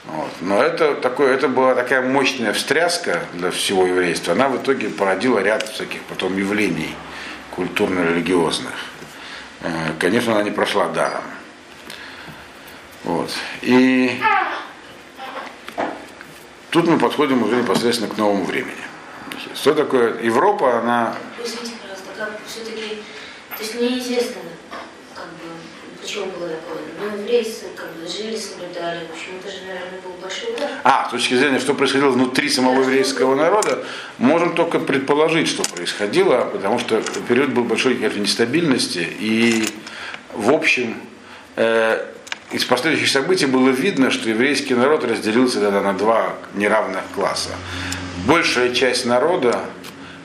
Вот. 0.04 0.30
Но 0.40 0.62
это, 0.62 0.94
такое, 0.94 1.34
это 1.34 1.48
была 1.48 1.74
такая 1.74 2.02
мощная 2.02 2.52
встряска 2.52 3.22
для 3.34 3.50
всего 3.50 3.86
еврейства. 3.86 4.32
Она 4.32 4.48
в 4.48 4.60
итоге 4.60 4.88
породила 4.88 5.38
ряд 5.38 5.68
всяких 5.68 6.02
потом 6.02 6.36
явлений 6.36 6.94
культурно-религиозных. 7.52 8.74
Э, 9.60 9.92
Конечно, 9.98 10.32
она 10.32 10.42
не 10.42 10.50
прошла 10.50 10.88
даром. 10.88 11.22
Вот. 13.04 13.30
И 13.62 14.20
тут 16.70 16.86
мы 16.86 16.98
подходим 16.98 17.42
уже 17.42 17.56
непосредственно 17.56 18.12
к 18.12 18.16
новому 18.16 18.44
времени. 18.44 18.74
Что 19.54 19.74
такое 19.74 20.22
Европа? 20.22 20.78
Она 20.78 21.16
Извините, 21.42 21.72
пожалуйста, 21.80 22.08
как 22.16 22.40
все-таки, 22.46 23.02
то 23.56 23.62
есть 23.62 23.74
мне 23.74 23.90
неизвестно, 23.90 24.42
как 25.14 25.26
бы, 25.26 26.00
почему 26.00 26.26
было 26.26 26.48
такое. 26.48 26.82
Ну, 27.00 27.18
евреи 27.22 27.46
как 27.74 27.92
бы 27.92 28.06
жили, 28.06 28.36
соблюдали, 28.36 29.06
в 29.06 29.12
общем, 29.12 29.32
это 29.40 29.50
же, 29.50 29.58
наверное, 29.66 30.00
был 30.02 30.12
большой 30.20 30.54
удар. 30.54 30.70
А, 30.84 31.08
с 31.08 31.10
точки 31.10 31.34
зрения, 31.34 31.58
что 31.58 31.74
происходило 31.74 32.10
внутри 32.10 32.48
самого 32.48 32.82
еврейского 32.82 33.34
народа, 33.34 33.84
можем 34.18 34.54
только 34.54 34.78
предположить, 34.78 35.48
что 35.48 35.62
происходило, 35.64 36.44
потому 36.52 36.78
что 36.78 37.02
период 37.28 37.50
был 37.50 37.64
большой 37.64 37.96
нестабильности, 37.96 39.06
и 39.18 39.64
в 40.34 40.52
общем, 40.52 40.96
э, 41.56 42.06
из 42.52 42.64
последующих 42.64 43.08
событий 43.08 43.46
было 43.46 43.70
видно, 43.70 44.10
что 44.10 44.28
еврейский 44.28 44.74
народ 44.74 45.04
разделился 45.04 45.60
тогда 45.60 45.80
на 45.80 45.94
два 45.94 46.34
неравных 46.54 47.02
класса. 47.14 47.50
Большая 48.26 48.72
часть 48.72 49.04
народа, 49.04 49.64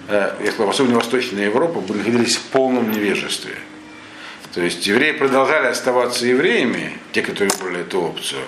э, 0.08 0.52
особенно 0.60 0.96
Восточная 0.96 1.46
Европа, 1.46 1.82
находились 1.92 2.36
в 2.36 2.44
полном 2.44 2.92
невежестве. 2.92 3.56
То 4.54 4.62
есть 4.62 4.86
евреи 4.86 5.14
продолжали 5.14 5.68
оставаться 5.68 6.26
евреями, 6.26 6.98
те, 7.12 7.22
которые 7.22 7.52
выбрали 7.58 7.82
эту 7.82 8.02
опцию, 8.02 8.42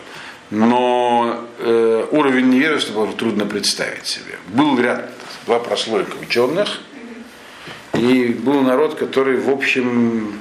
но 0.51 1.47
э, 1.59 2.07
уровень 2.12 2.49
невежества 2.49 3.05
было 3.05 3.13
трудно 3.13 3.45
представить 3.45 4.05
себе. 4.05 4.35
Был 4.49 4.79
ряд, 4.79 5.09
была 5.47 5.59
прослойка 5.59 6.15
ученых, 6.21 6.79
и 7.93 8.27
был 8.27 8.62
народ, 8.62 8.95
который, 8.95 9.38
в 9.38 9.49
общем, 9.49 10.39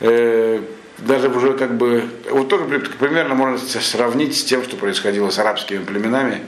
э, 0.00 0.62
даже 0.98 1.28
уже 1.28 1.54
как 1.54 1.76
бы, 1.76 2.04
вот 2.30 2.48
тоже 2.48 2.64
при- 2.64 2.78
примерно 2.78 3.34
можно 3.34 3.58
сравнить 3.58 4.38
с 4.38 4.44
тем, 4.44 4.62
что 4.62 4.76
происходило 4.76 5.30
с 5.30 5.38
арабскими 5.38 5.82
племенами, 5.82 6.42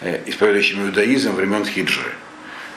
э, 0.00 0.20
исповедующими 0.26 0.86
иудаизм 0.86 1.34
времен 1.34 1.64
хиджры. 1.64 2.12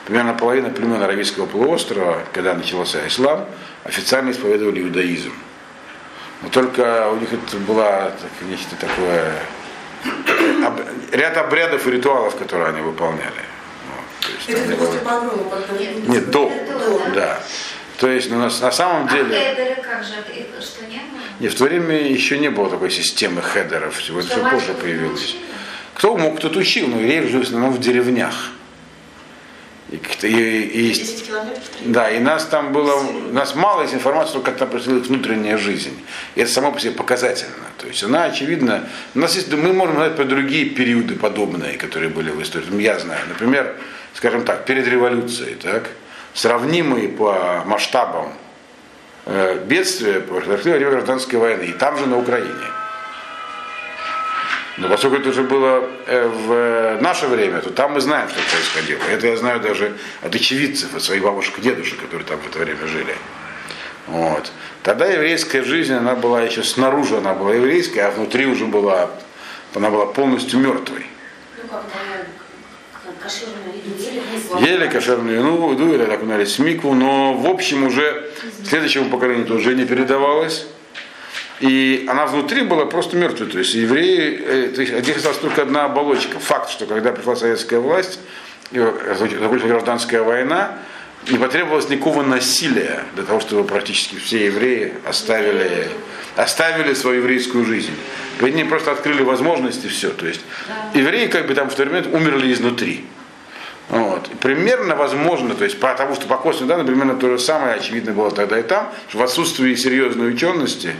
Примерно 0.06 0.34
половина 0.34 0.70
племен 0.70 1.02
Аравийского 1.02 1.46
полуострова, 1.46 2.24
когда 2.34 2.54
начался 2.54 3.08
ислам, 3.08 3.46
официально 3.86 4.32
исповедовали 4.32 4.82
иудаизм. 4.82 5.32
Но 6.42 6.50
только 6.50 7.10
у 7.10 7.16
них 7.18 7.32
это 7.32 7.56
было 7.58 8.12
так- 8.22 8.48
нечто 8.50 8.76
такое, 8.76 9.34
об- 10.66 10.82
ряд 11.14 11.38
обрядов 11.38 11.88
и 11.88 11.92
ритуалов, 11.92 12.36
которые 12.36 12.70
они 12.70 12.82
выполняли. 12.82 13.24
Вот, 13.32 14.28
то 14.28 14.32
есть 14.34 14.50
Это 14.50 14.68
ты 14.70 14.76
было- 14.76 14.86
после 14.88 15.00
погрома 15.00 15.50
когда 15.50 16.14
Нет, 16.14 16.30
до. 16.32 16.50
До, 16.50 17.00
да. 17.00 17.12
Да. 17.16 17.44
То 17.98 18.10
есть 18.10 18.30
ну, 18.30 18.38
на, 18.38 18.46
на 18.50 18.72
самом 18.72 19.08
А 19.08 19.12
деле, 19.12 19.40
хедеры 19.40 19.82
как 19.82 20.04
же, 20.04 20.16
что 20.60 20.86
не 20.86 20.98
было? 20.98 21.22
нет, 21.40 21.54
в 21.54 21.58
то 21.58 21.64
время 21.64 21.96
еще 22.10 22.38
не 22.40 22.50
было 22.50 22.70
такой 22.70 22.90
системы 22.92 23.42
хедеров, 23.42 23.96
всего 23.96 24.20
это 24.20 24.28
Что, 24.30 24.40
все 24.42 24.50
позже 24.50 24.74
появилось. 24.74 25.22
научили? 25.22 25.40
Кто 25.96 26.18
мог, 26.18 26.38
кто 26.38 26.50
учил, 26.50 26.88
но 26.88 27.00
евреи 27.00 27.22
жили 27.28 27.44
в 27.44 27.48
основном 27.48 27.72
в 27.72 27.80
деревнях. 27.80 28.52
И, 29.92 30.00
и- 30.28 30.62
и 30.90 30.94
10 30.94 31.28
километров. 31.28 31.64
Да, 31.82 32.10
и 32.10 32.20
нас 32.20 32.46
там 32.46 32.74
было, 32.74 32.96
у 32.96 33.34
нас 33.34 33.54
мало 33.54 33.84
есть 33.84 33.94
информации, 33.94 34.34
только 34.34 34.50
как 34.52 34.58
там 34.60 34.70
происходила 34.70 35.02
их 35.02 35.08
внутренняя 35.08 35.58
жизнь. 35.58 35.96
И 36.34 36.42
это 36.42 36.52
само 36.52 36.72
по 36.72 36.80
себе 36.80 36.94
показательно. 36.94 37.54
То 37.78 37.86
есть 37.88 38.02
она, 38.04 38.24
очевидно, 38.26 38.90
у 39.14 39.20
нас 39.20 39.36
есть, 39.36 39.54
мы 39.54 39.72
можем 39.72 39.96
знать 39.98 40.16
про 40.16 40.24
другие 40.26 40.66
периоды 40.66 41.16
подобные, 41.16 41.78
которые 41.78 42.10
были 42.10 42.32
в 42.32 42.42
истории. 42.42 42.66
Ну, 42.72 42.80
Я 42.80 42.98
знаю, 42.98 43.22
например, 43.30 43.76
скажем 44.16 44.46
так, 44.46 44.66
перед 44.66 44.88
революцией, 44.88 45.56
так, 45.56 45.90
сравнимые 46.34 47.10
по 47.10 47.62
масштабам 47.66 48.34
э, 49.28 49.60
бедствия 49.66 50.20
время 50.22 50.90
гражданской 50.90 51.38
войны, 51.38 51.66
и 51.66 51.72
там 51.74 51.98
же 52.00 52.08
на 52.08 52.18
Украине. 52.18 52.50
Но 54.78 54.90
поскольку 54.90 55.18
это 55.18 55.30
уже 55.30 55.44
было 55.44 55.88
э, 56.08 56.28
в 56.28 57.02
наше 57.02 57.28
время, 57.28 57.62
то 57.62 57.70
там 57.70 57.94
мы 57.94 58.02
знаем, 58.02 58.28
что 58.30 58.40
происходило. 58.52 59.02
Это 59.12 59.28
я 59.28 59.38
знаю 59.38 59.60
даже 59.60 59.96
от 60.22 60.34
очевидцев, 60.34 60.96
от 60.96 61.04
своих 61.04 61.22
бабушек 61.22 61.60
и 61.60 61.62
дедушек, 61.62 62.00
которые 62.00 62.26
там 62.26 62.40
в 62.40 62.48
это 62.48 62.60
время 62.60 62.88
жили. 62.88 63.16
Вот. 64.08 64.52
Тогда 64.82 65.06
еврейская 65.06 65.64
жизнь, 65.64 65.94
она 65.94 66.16
была 66.16 66.42
еще 66.42 66.64
снаружи, 66.64 67.18
она 67.18 67.34
была 67.34 67.54
еврейская, 67.54 68.08
а 68.08 68.12
внутри 68.12 68.48
уже 68.48 68.66
была, 68.66 69.12
она 69.76 69.90
была 69.92 70.08
полностью 70.08 70.60
мертвой. 70.60 71.06
Ну, 71.62 71.70
как, 71.70 71.84
ели? 74.60 74.88
Кошерную 74.88 75.38
еду, 75.38 75.72
еду, 75.72 75.94
или 75.94 76.04
окунались 76.04 76.58
в 76.58 76.64
микву, 76.64 76.94
но 76.94 77.34
в 77.34 77.48
общем 77.48 77.86
уже 77.86 78.30
следующему 78.68 79.10
поколению 79.10 79.46
это 79.46 79.54
уже 79.54 79.76
не 79.76 79.86
передавалось. 79.86 80.68
И 81.60 82.06
она 82.10 82.26
внутри 82.26 82.64
была 82.64 82.86
просто 82.86 83.16
мертвой. 83.16 83.48
То 83.48 83.60
есть 83.60 83.74
евреи, 83.74 84.42
э, 84.46 84.72
то 84.74 84.82
есть 84.82 84.94
от 84.94 85.08
них 85.08 85.18
осталась 85.18 85.38
только 85.38 85.62
одна 85.62 85.86
оболочка. 85.86 86.40
Факт, 86.40 86.70
что 86.70 86.86
когда 86.86 87.12
пришла 87.12 87.36
советская 87.36 87.80
власть, 87.80 88.20
и 88.72 88.80
закончилась 88.80 89.64
гражданская 89.64 90.24
война, 90.24 90.80
не 91.30 91.38
потребовалось 91.38 91.90
никакого 91.90 92.24
насилия 92.24 93.04
для 93.16 93.24
того, 93.24 93.40
чтобы 93.40 93.64
практически 93.64 94.16
все 94.16 94.48
евреи 94.48 94.94
оставили, 95.08 95.90
оставили 96.36 96.94
свою 96.94 97.22
еврейскую 97.22 97.66
жизнь. 97.66 97.94
Перед 98.40 98.56
ними 98.56 98.68
просто 98.68 98.92
открыли 98.92 99.24
возможности 99.24 99.88
все. 99.88 100.10
То 100.10 100.26
есть 100.28 100.42
евреи 100.94 101.28
как 101.28 101.48
бы 101.48 101.56
там 101.56 101.70
в 101.70 101.76
тот 101.76 101.88
момент 101.88 102.08
умерли 102.08 102.52
изнутри. 102.52 103.06
Вот. 103.90 104.30
Примерно 104.40 104.96
возможно, 104.96 105.56
то 105.56 105.64
есть 105.64 105.80
потому 105.80 106.16
что 106.16 106.26
по 106.26 106.38
косвенным 106.38 106.70
данным 106.70 106.88
примерно 106.88 107.16
то 107.16 107.30
же 107.30 107.40
самое 107.40 107.76
очевидно 107.76 108.14
было 108.14 108.32
тогда 108.32 108.60
и 108.60 108.64
там, 108.64 108.92
что 109.10 109.20
в 109.20 109.24
отсутствии 109.24 109.76
серьезной 109.76 110.30
учености 110.30 110.94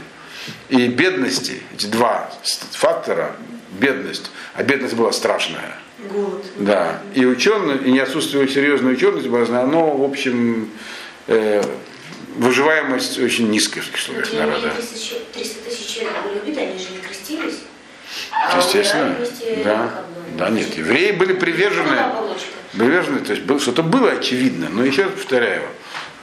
и 0.68 0.88
бедности, 0.88 1.62
эти 1.74 1.86
два 1.86 2.30
фактора, 2.72 3.36
бедность, 3.72 4.30
а 4.54 4.62
бедность 4.62 4.94
была 4.94 5.12
страшная, 5.12 5.76
Голод. 6.10 6.44
да, 6.58 7.00
и 7.14 7.24
ученость, 7.24 7.84
и 7.84 7.92
не 7.92 8.00
отсутствие 8.00 8.48
серьезной 8.48 8.94
учености 8.94 9.28
была, 9.28 9.42
оно, 9.42 9.96
в 9.96 10.04
общем, 10.04 10.70
э, 11.26 11.62
выживаемость 12.36 13.18
очень 13.18 13.50
низкая 13.50 13.82
в 13.82 13.90
евреи, 13.90 14.36
народа. 14.38 14.72
300 14.76 14.98
300 15.32 15.68
тысяч 15.68 15.86
человек 15.86 16.12
были 16.24 16.38
убиты, 16.40 16.60
они 16.60 16.78
же 16.78 16.90
не 16.90 16.98
крестились. 16.98 17.60
А 18.32 18.58
Естественно, 18.58 19.16
да, 19.64 20.04
да, 20.36 20.50
нет, 20.50 20.76
евреи 20.76 21.12
были 21.12 21.32
привержены, 21.32 21.96
привержены, 22.72 23.20
то 23.20 23.32
есть 23.32 23.62
что-то 23.62 23.82
было 23.82 24.12
очевидно, 24.12 24.68
но 24.68 24.84
еще 24.84 25.04
раз 25.04 25.12
повторяю, 25.12 25.62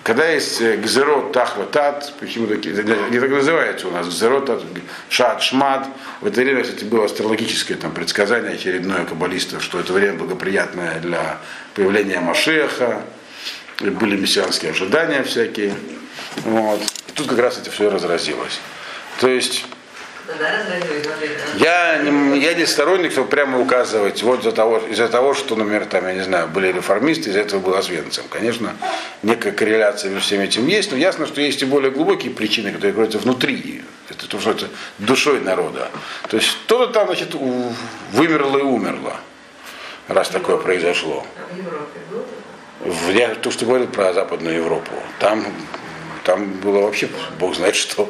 когда 0.03 0.27
есть 0.27 0.59
э, 0.61 0.77
гзерот, 0.77 1.31
тахва, 1.31 1.65
тат, 1.65 2.13
почему 2.19 2.47
такие, 2.47 2.75
не 2.75 3.19
так 3.19 3.29
называется 3.29 3.87
у 3.87 3.91
нас, 3.91 4.07
гзерот, 4.07 4.63
шат, 5.09 5.43
шмат. 5.43 5.87
В 6.21 6.27
это 6.27 6.41
время, 6.41 6.63
кстати, 6.63 6.83
было 6.83 7.05
астрологическое 7.05 7.77
там, 7.77 7.91
предсказание 7.91 8.53
очередное 8.53 9.05
каббалистов, 9.05 9.63
что 9.63 9.79
это 9.79 9.93
время 9.93 10.17
благоприятное 10.17 10.99
для 10.99 11.37
появления 11.75 12.19
Машеха, 12.19 13.03
были 13.79 14.15
мессианские 14.15 14.71
ожидания 14.71 15.23
всякие. 15.23 15.75
Вот. 16.37 16.81
И 17.07 17.11
тут 17.13 17.27
как 17.27 17.39
раз 17.39 17.59
это 17.59 17.69
все 17.69 17.89
разразилось. 17.89 18.59
То 19.19 19.27
есть 19.27 19.65
я 21.57 21.97
не, 22.03 22.39
я 22.39 22.53
не 22.53 22.65
сторонник, 22.65 23.11
чтобы 23.11 23.27
прямо 23.29 23.59
указывать, 23.59 24.23
вот 24.23 24.39
из-за 24.39 24.51
того, 24.51 24.77
из-за 24.79 25.07
того, 25.07 25.33
что, 25.33 25.55
например, 25.55 25.85
там, 25.85 26.07
я 26.07 26.13
не 26.13 26.23
знаю, 26.23 26.47
были 26.47 26.71
реформисты, 26.71 27.29
из-за 27.29 27.41
этого 27.41 27.59
был 27.59 27.75
Освенцим. 27.75 28.23
Конечно, 28.29 28.75
некая 29.23 29.51
корреляция 29.51 30.09
между 30.11 30.25
всем 30.25 30.41
этим 30.41 30.67
есть, 30.67 30.91
но 30.91 30.97
ясно, 30.97 31.25
что 31.27 31.41
есть 31.41 31.61
и 31.61 31.65
более 31.65 31.91
глубокие 31.91 32.31
причины, 32.31 32.71
которые 32.71 32.93
кроются 32.93 33.19
внутри. 33.19 33.83
Это 34.09 34.27
то, 34.27 34.39
что 34.39 34.51
это 34.51 34.67
душой 34.97 35.39
народа. 35.39 35.89
То 36.29 36.37
есть 36.37 36.57
кто-то 36.65 36.91
там, 36.93 37.07
значит, 37.07 37.33
вымерло 38.11 38.57
и 38.57 38.63
умерло, 38.63 39.15
раз 40.07 40.29
такое 40.29 40.57
произошло. 40.57 41.25
А? 41.37 42.89
В- 42.89 43.11
Я 43.11 43.35
то, 43.35 43.51
что 43.51 43.65
говорил 43.65 43.87
про 43.87 44.11
Западную 44.13 44.55
Европу, 44.57 44.91
там, 45.19 45.45
там 46.23 46.51
было 46.53 46.81
вообще 46.81 47.09
бог 47.39 47.55
знает 47.55 47.75
что. 47.75 48.09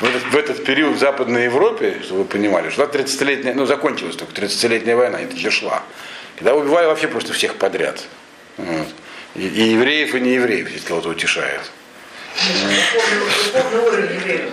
В 0.00 0.04
этот, 0.04 0.22
в 0.22 0.36
этот 0.36 0.64
период 0.64 0.96
в 0.96 0.98
Западной 0.98 1.44
Европе, 1.44 1.96
чтобы 2.02 2.22
вы 2.22 2.24
понимали, 2.26 2.70
шла 2.70 2.86
30-летняя, 2.86 3.54
ну 3.54 3.66
закончилась 3.66 4.16
только 4.16 4.32
30-летняя 4.34 4.96
война, 4.96 5.20
это 5.20 5.34
еще 5.34 5.50
шла. 5.50 5.82
Когда 6.36 6.54
убивали 6.54 6.86
вообще 6.86 7.08
просто 7.08 7.32
всех 7.32 7.56
подряд. 7.56 8.02
Вот. 8.56 8.88
И, 9.34 9.46
и 9.46 9.62
евреев, 9.70 10.14
и 10.14 10.20
неевреев, 10.20 10.70
если 10.70 10.86
кого-то 10.88 11.10
утешает. 11.10 11.60
Евреев? 14.14 14.52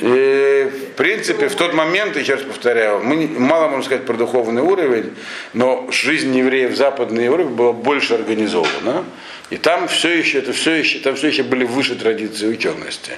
И, 0.00 0.70
в 0.92 0.96
принципе, 0.96 1.48
в 1.48 1.54
тот 1.56 1.74
момент, 1.74 2.16
еще 2.16 2.34
раз 2.34 2.42
повторяю, 2.44 3.00
мы 3.02 3.16
не- 3.16 3.26
мало 3.26 3.66
можем 3.68 3.82
сказать 3.84 4.06
про 4.06 4.14
духовный 4.14 4.62
уровень, 4.62 5.14
но 5.52 5.88
жизнь 5.90 6.36
евреев 6.36 6.70
в 6.72 6.76
Западной 6.76 7.24
Европе 7.24 7.50
была 7.50 7.72
больше 7.72 8.14
организована. 8.14 9.04
И 9.50 9.56
там 9.56 9.88
все 9.88 10.18
еще, 10.18 10.38
это 10.38 10.52
все 10.52 10.72
еще, 10.72 10.98
там 11.00 11.16
все 11.16 11.28
еще 11.28 11.42
были 11.42 11.64
выше 11.64 11.94
традиции 11.96 12.48
учености. 12.48 13.12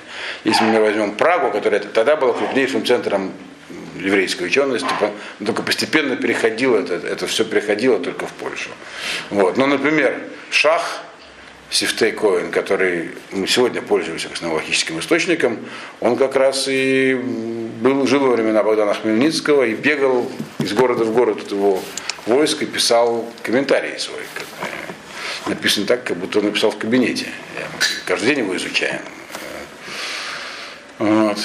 Если 0.44 0.64
мы 0.64 0.80
возьмем 0.80 1.14
Прагу, 1.14 1.50
которая 1.50 1.80
тогда 1.80 2.16
была 2.16 2.32
крупнейшим 2.32 2.84
центром 2.84 3.32
еврейской 3.98 4.44
учености, 4.44 4.88
по- 5.00 5.12
только 5.44 5.62
постепенно 5.62 6.16
переходило, 6.16 6.78
это, 6.78 6.94
это 6.94 7.26
все 7.26 7.44
переходило 7.44 7.98
только 7.98 8.26
в 8.26 8.32
Польшу. 8.32 8.70
Вот. 9.30 9.56
Ну, 9.56 9.66
например, 9.66 10.18
Шах, 10.50 11.02
Сифтей 11.70 12.12
Коэн, 12.12 12.50
который 12.50 13.10
мы 13.30 13.46
сегодня 13.46 13.80
пользуемся 13.80 14.28
космологическим 14.28 14.98
источником, 14.98 15.58
он 16.00 16.16
как 16.16 16.36
раз 16.36 16.66
и 16.68 17.14
был, 17.14 18.06
жил 18.06 18.20
во 18.20 18.32
времена 18.32 18.62
Богдана 18.62 18.94
Хмельницкого 18.94 19.64
и 19.64 19.74
бегал 19.74 20.30
из 20.58 20.72
города 20.72 21.04
в 21.04 21.12
город 21.12 21.42
от 21.42 21.52
его 21.52 21.82
войск 22.26 22.62
и 22.62 22.66
писал 22.66 23.28
комментарии 23.42 23.96
свои. 23.96 24.22
как. 24.34 24.46
Написано 25.46 25.86
так, 25.86 26.04
как 26.04 26.16
будто 26.16 26.40
он 26.40 26.46
написал 26.46 26.70
в 26.70 26.78
кабинете. 26.78 27.26
Я- 27.58 27.66
Каждый 28.04 28.26
день 28.34 28.38
его 28.40 28.56
изучаем. 28.56 29.00
Вот. 30.98 31.38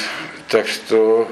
Так 0.48 0.68
что 0.68 1.32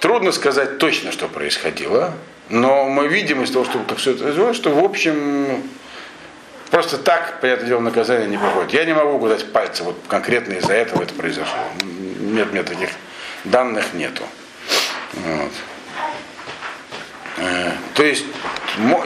трудно 0.00 0.32
сказать 0.32 0.78
точно, 0.78 1.12
что 1.12 1.28
происходило, 1.28 2.12
но 2.48 2.88
мы 2.88 3.06
видим 3.08 3.42
из 3.42 3.50
того, 3.50 3.64
что 3.64 3.78
как 3.80 3.98
все 3.98 4.12
это 4.12 4.26
развивалось, 4.28 4.56
что 4.56 4.70
в 4.70 4.82
общем 4.84 5.62
просто 6.70 6.98
так, 6.98 7.40
понятное 7.40 7.68
дело, 7.68 7.80
наказание 7.80 8.28
не 8.28 8.38
проходит. 8.38 8.72
Я 8.72 8.84
не 8.84 8.94
могу 8.94 9.12
указать 9.12 9.50
пальцы, 9.52 9.84
вот 9.84 9.96
конкретно 10.08 10.54
из-за 10.54 10.72
этого 10.72 11.02
это 11.02 11.14
произошло. 11.14 11.58
Нет, 11.82 12.52
нет 12.52 12.66
таких 12.66 12.90
данных 13.44 13.92
нету. 13.94 14.24
Вот. 15.12 15.52
Э, 17.36 17.72
То 17.94 18.02
есть 18.02 18.24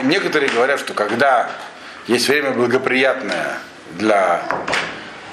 некоторые 0.03 0.49
говорят, 0.51 0.79
что 0.79 0.93
когда 0.93 1.51
есть 2.09 2.27
время 2.27 2.51
благоприятное 2.51 3.59
для 3.97 4.43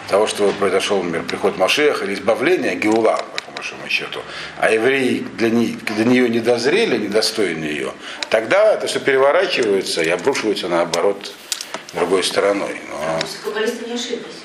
того, 0.08 0.26
что 0.26 0.52
произошел, 0.58 1.02
например, 1.02 1.26
приход 1.26 1.56
Машеха 1.56 2.04
или 2.04 2.12
избавление, 2.14 2.74
Геула, 2.76 3.16
по 3.46 3.52
большому 3.52 3.88
счету, 3.88 4.20
а 4.58 4.70
евреи 4.70 5.26
для, 5.38 5.48
не- 5.50 5.72
для 5.96 6.04
нее 6.04 6.28
не 6.28 6.40
дозрели, 6.40 6.98
недостойны 6.98 7.64
ее, 7.64 7.92
тогда 8.28 8.74
это 8.74 8.86
все 8.86 9.00
переворачивается 9.00 10.02
и 10.02 10.10
обрушивается 10.10 10.68
наоборот 10.68 11.32
другой 11.94 12.22
стороной. 12.22 12.76
Но 12.90 13.18
каббалисты 13.42 13.86
не 13.86 13.94
ошиблись. 13.94 14.42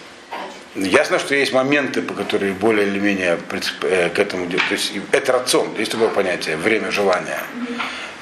Ясно, 0.74 1.20
что 1.20 1.36
есть 1.36 1.52
моменты, 1.52 2.02
по 2.02 2.14
которые 2.14 2.54
более 2.54 2.88
или 2.88 2.98
менее 2.98 3.38
э, 3.82 4.10
к 4.10 4.18
этому. 4.20 4.50
То 4.50 4.58
есть 4.72 4.94
это 5.12 5.34
рацион, 5.34 5.76
есть 5.78 5.92
такое 5.92 6.08
понятие, 6.08 6.56
время 6.56 6.92
желания. 6.92 7.44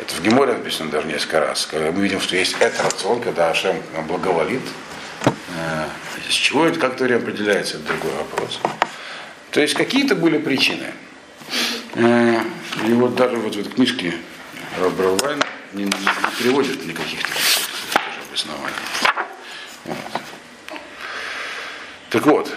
Это 0.10 0.18
в 0.18 0.24
Геморе 0.24 0.54
написано 0.54 0.90
даже 0.90 1.08
несколько 1.08 1.40
раз. 1.40 1.68
Когда 1.68 1.92
мы 1.92 2.02
видим, 2.02 2.20
что 2.20 2.36
есть 2.36 2.56
это 2.60 2.82
рацион, 2.82 3.22
когда 3.22 3.52
Ашем 3.52 3.76
благоволит. 4.08 4.62
Э, 5.56 5.86
Из 6.28 6.34
чего 6.34 6.66
это, 6.66 6.80
как 6.80 6.96
это 6.96 7.04
время 7.04 7.20
определяется, 7.20 7.78
это 7.78 7.86
другой 7.90 8.12
вопрос. 8.14 8.60
То 9.52 9.62
есть 9.62 9.76
какие-то 9.76 10.16
были 10.16 10.40
причины. 10.40 10.88
Э, 11.94 12.40
И 12.88 12.94
вот 12.94 13.16
даже 13.16 13.36
вот 13.38 13.56
в 13.56 13.60
этой 13.60 13.72
книжке 13.72 14.16
Робервайн 14.80 15.44
не, 15.74 15.84
не 15.84 15.92
приводит 16.40 16.84
никаких 16.88 17.20
обоснований. 18.28 18.76
Вот. 19.86 19.98
Так 22.10 22.26
вот, 22.26 22.52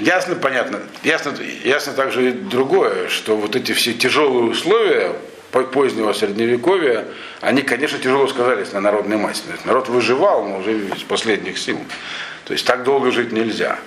ясно, 0.00 0.34
понятно, 0.34 0.82
ясно, 1.04 1.36
ясно 1.62 1.92
также 1.92 2.30
и 2.30 2.32
другое, 2.32 3.08
что 3.08 3.36
вот 3.36 3.54
эти 3.54 3.70
все 3.72 3.94
тяжелые 3.94 4.50
условия 4.50 5.14
позднего 5.52 6.12
средневековья, 6.12 7.04
они, 7.40 7.62
конечно, 7.62 7.98
тяжело 7.98 8.26
сказались 8.26 8.72
на 8.72 8.80
народной 8.80 9.18
массе. 9.18 9.42
Народ 9.64 9.88
выживал, 9.88 10.48
но 10.48 10.58
уже 10.58 10.72
из 10.72 11.02
последних 11.02 11.58
сил. 11.58 11.78
То 12.44 12.54
есть 12.54 12.66
так 12.66 12.84
долго 12.84 13.10
жить 13.10 13.32
нельзя. 13.32 13.78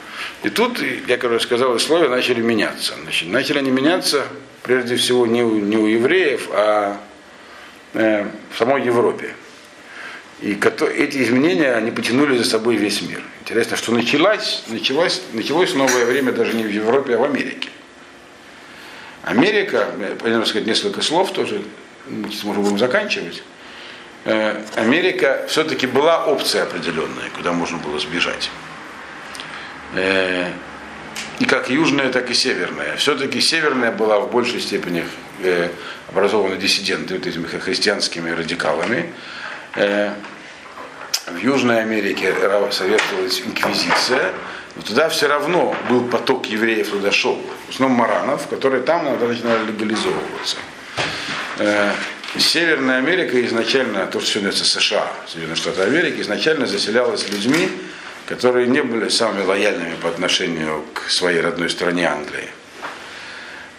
И 0.43 0.49
тут, 0.49 0.79
я, 1.07 1.17
как 1.17 1.31
уже 1.31 1.39
сказал, 1.39 1.71
условия 1.71 2.07
начали 2.07 2.41
меняться. 2.41 2.93
Значит, 3.01 3.29
начали 3.29 3.59
они 3.59 3.71
меняться, 3.71 4.23
прежде 4.63 4.95
всего, 4.95 5.25
не 5.25 5.43
у, 5.43 5.59
не 5.59 5.77
у 5.77 5.87
евреев, 5.87 6.49
а 6.51 6.97
э, 7.93 8.25
в 8.51 8.57
самой 8.57 8.83
Европе. 8.83 9.33
И 10.41 10.53
эти 10.53 11.23
изменения, 11.23 11.73
они 11.73 11.91
потянули 11.91 12.37
за 12.37 12.43
собой 12.43 12.75
весь 12.75 13.01
мир. 13.01 13.21
Интересно, 13.41 13.77
что 13.77 13.93
началось, 13.93 14.63
началось, 14.67 15.21
началось 15.33 15.73
новое 15.73 16.05
время 16.05 16.31
даже 16.31 16.53
не 16.53 16.63
в 16.63 16.69
Европе, 16.69 17.15
а 17.15 17.17
в 17.17 17.23
Америке. 17.23 17.69
Америка, 19.25 19.87
наверное, 19.97 20.45
сказать 20.45 20.67
несколько 20.67 21.01
слов 21.01 21.33
тоже, 21.33 21.61
мы 22.07 22.29
может, 22.43 22.61
будем 22.61 22.77
заканчивать. 22.77 23.41
Э, 24.23 24.61
Америка 24.75 25.45
все-таки 25.47 25.87
была 25.87 26.25
опция 26.25 26.61
определенная, 26.63 27.29
куда 27.35 27.51
можно 27.51 27.79
было 27.79 27.99
сбежать. 27.99 28.51
Э, 29.95 30.51
И 31.39 31.45
как 31.45 31.69
южная, 31.69 32.11
так 32.11 32.29
и 32.29 32.35
северная. 32.35 32.95
Все-таки 32.97 33.41
северная 33.41 33.91
была 33.91 34.19
в 34.19 34.31
большей 34.31 34.61
степени 34.61 35.03
э, 35.41 35.69
образована 36.09 36.55
диссидентами, 36.55 37.17
вот 37.17 37.25
этими 37.25 37.45
христианскими 37.47 38.29
радикалами. 38.29 39.11
В 39.75 41.37
Южной 41.37 41.81
Америке 41.81 42.33
советовалась 42.71 43.41
инквизиция, 43.41 44.31
но 44.75 44.81
туда 44.81 45.09
все 45.09 45.27
равно 45.27 45.75
был 45.89 46.05
поток 46.05 46.47
евреев 46.47 46.89
туда 46.89 47.11
шел. 47.11 47.41
В 47.67 47.73
основном 47.73 47.97
маранов, 47.97 48.47
которые 48.47 48.83
там 48.83 49.07
иногда 49.07 49.27
начинали 49.27 49.65
легализовываться. 49.67 50.57
Э, 51.59 51.91
Северная 52.37 52.97
Америка 52.97 53.43
изначально, 53.45 54.07
то, 54.07 54.19
что 54.19 54.31
сегодня 54.31 54.49
это 54.49 54.65
США, 54.65 55.07
Соединенные 55.25 55.55
Штаты 55.55 55.83
Америки, 55.83 56.19
изначально 56.19 56.65
заселялась 56.65 57.29
людьми, 57.29 57.69
которые 58.27 58.67
не 58.67 58.81
были 58.83 59.07
самыми 59.07 59.45
лояльными 59.45 59.95
по 60.01 60.09
отношению 60.09 60.83
к 60.93 61.09
своей 61.09 61.39
родной 61.39 61.69
стране 61.69 62.05
Англии. 62.07 62.49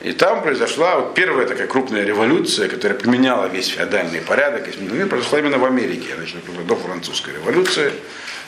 И 0.01 0.13
там 0.13 0.43
произошла 0.43 0.97
вот 1.01 1.15
первая 1.15 1.47
такая 1.47 1.67
крупная 1.67 2.05
революция, 2.05 2.69
которая 2.69 2.99
поменяла 2.99 3.47
весь 3.47 3.69
феодальный 3.69 4.21
порядок. 4.23 4.69
изменила 4.69 4.95
мир, 4.95 5.09
произошла 5.09 5.39
именно 5.41 5.59
в 5.59 5.65
Америке, 5.65 6.15
значит, 6.17 6.37
до 6.67 6.77
французской 6.77 7.35
революции. 7.35 7.93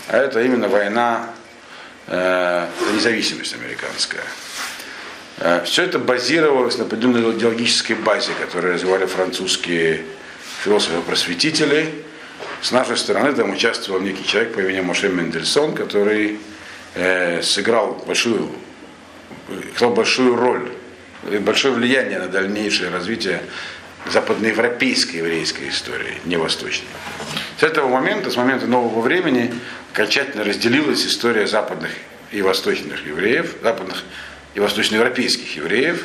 А 0.06 0.16
это 0.16 0.40
именно 0.40 0.68
война 0.68 1.30
независимость 2.08 3.54
американская. 3.54 4.24
Э, 5.38 5.62
Все 5.64 5.84
это 5.84 5.98
базировалось 5.98 6.78
на 6.78 6.84
определенной 6.84 7.36
идеологической 7.36 7.96
базе, 7.96 8.32
которую 8.40 8.74
развивали 8.74 9.06
французские 9.06 10.02
философы-просветители. 10.64 11.94
С 12.60 12.72
нашей 12.72 12.96
стороны 12.96 13.32
там 13.32 13.50
участвовал 13.50 14.00
некий 14.00 14.26
человек 14.26 14.54
по 14.54 14.60
имени 14.60 14.80
Моше 14.80 15.08
Мендельсон, 15.08 15.74
который 15.74 16.40
э, 16.94 17.40
сыграл 17.42 18.02
большую, 18.06 18.50
сыграл 19.74 19.94
большую 19.94 20.34
роль, 20.36 20.72
большое 21.40 21.74
влияние 21.74 22.18
на 22.18 22.28
дальнейшее 22.28 22.90
развитие 22.90 23.42
западноевропейской 24.10 25.18
еврейской 25.18 25.68
истории, 25.68 26.14
не 26.24 26.36
восточной. 26.36 26.88
С 27.58 27.62
этого 27.62 27.88
момента, 27.88 28.30
с 28.30 28.36
момента 28.36 28.66
нового 28.66 29.00
времени, 29.00 29.52
окончательно 29.92 30.44
разделилась 30.44 31.04
история 31.06 31.46
западных 31.46 31.90
и 32.30 32.42
восточных 32.42 33.06
евреев, 33.06 33.56
западных 33.62 34.04
и 34.54 34.60
восточноевропейских 34.60 35.56
евреев, 35.56 36.04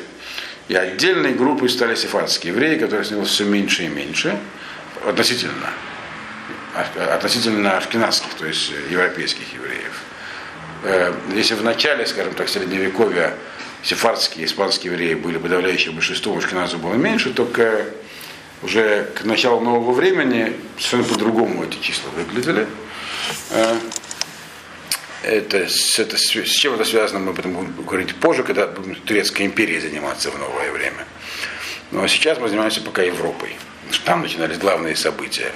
и 0.67 0.75
отдельной 0.75 1.33
группой 1.33 1.69
стали 1.69 1.95
сефардские 1.95 2.53
евреи, 2.53 2.77
которые 2.77 3.03
становилось 3.03 3.31
все 3.31 3.43
меньше 3.43 3.83
и 3.83 3.87
меньше 3.87 4.37
относительно, 5.05 5.69
относительно 7.13 7.77
ашкенадских, 7.77 8.33
то 8.35 8.45
есть 8.45 8.71
европейских 8.89 9.53
евреев. 9.53 10.01
Э, 10.83 11.13
Если 11.33 11.55
в 11.55 11.63
начале, 11.63 12.05
скажем 12.05 12.33
так, 12.33 12.47
средневековья 12.49 13.33
сефардские, 13.83 14.45
испанские 14.45 14.93
евреи 14.93 15.13
были 15.13 15.37
подавляющим 15.37 15.93
большинством, 15.93 16.37
ашкеназов 16.37 16.81
было 16.81 16.95
меньше, 16.95 17.31
только 17.33 17.85
уже 18.61 19.11
к 19.15 19.25
началу 19.25 19.59
нового 19.59 19.91
времени 19.91 20.53
совершенно 20.77 21.03
по-другому 21.03 21.65
эти 21.65 21.81
числа 21.81 22.09
выглядели. 22.15 22.67
Э, 23.51 23.75
Это, 25.23 25.69
с, 25.69 25.99
это, 25.99 26.17
с 26.17 26.29
чем 26.29 26.73
это 26.73 26.83
связано, 26.83 27.19
мы 27.19 27.31
об 27.31 27.39
этом 27.39 27.53
будем 27.53 27.85
говорить 27.85 28.13
позже, 28.15 28.43
когда 28.43 28.67
будем 28.67 28.95
Турецкой 28.95 29.45
империей 29.45 29.79
заниматься 29.79 30.31
в 30.31 30.37
новое 30.37 30.69
время. 30.71 31.05
Но 31.91 32.05
сейчас 32.07 32.39
мы 32.39 32.49
занимаемся 32.49 32.81
пока 32.81 33.03
Европой. 33.03 33.55
Там 34.05 34.21
начинались 34.21 34.57
главные 34.57 34.95
события. 34.95 35.51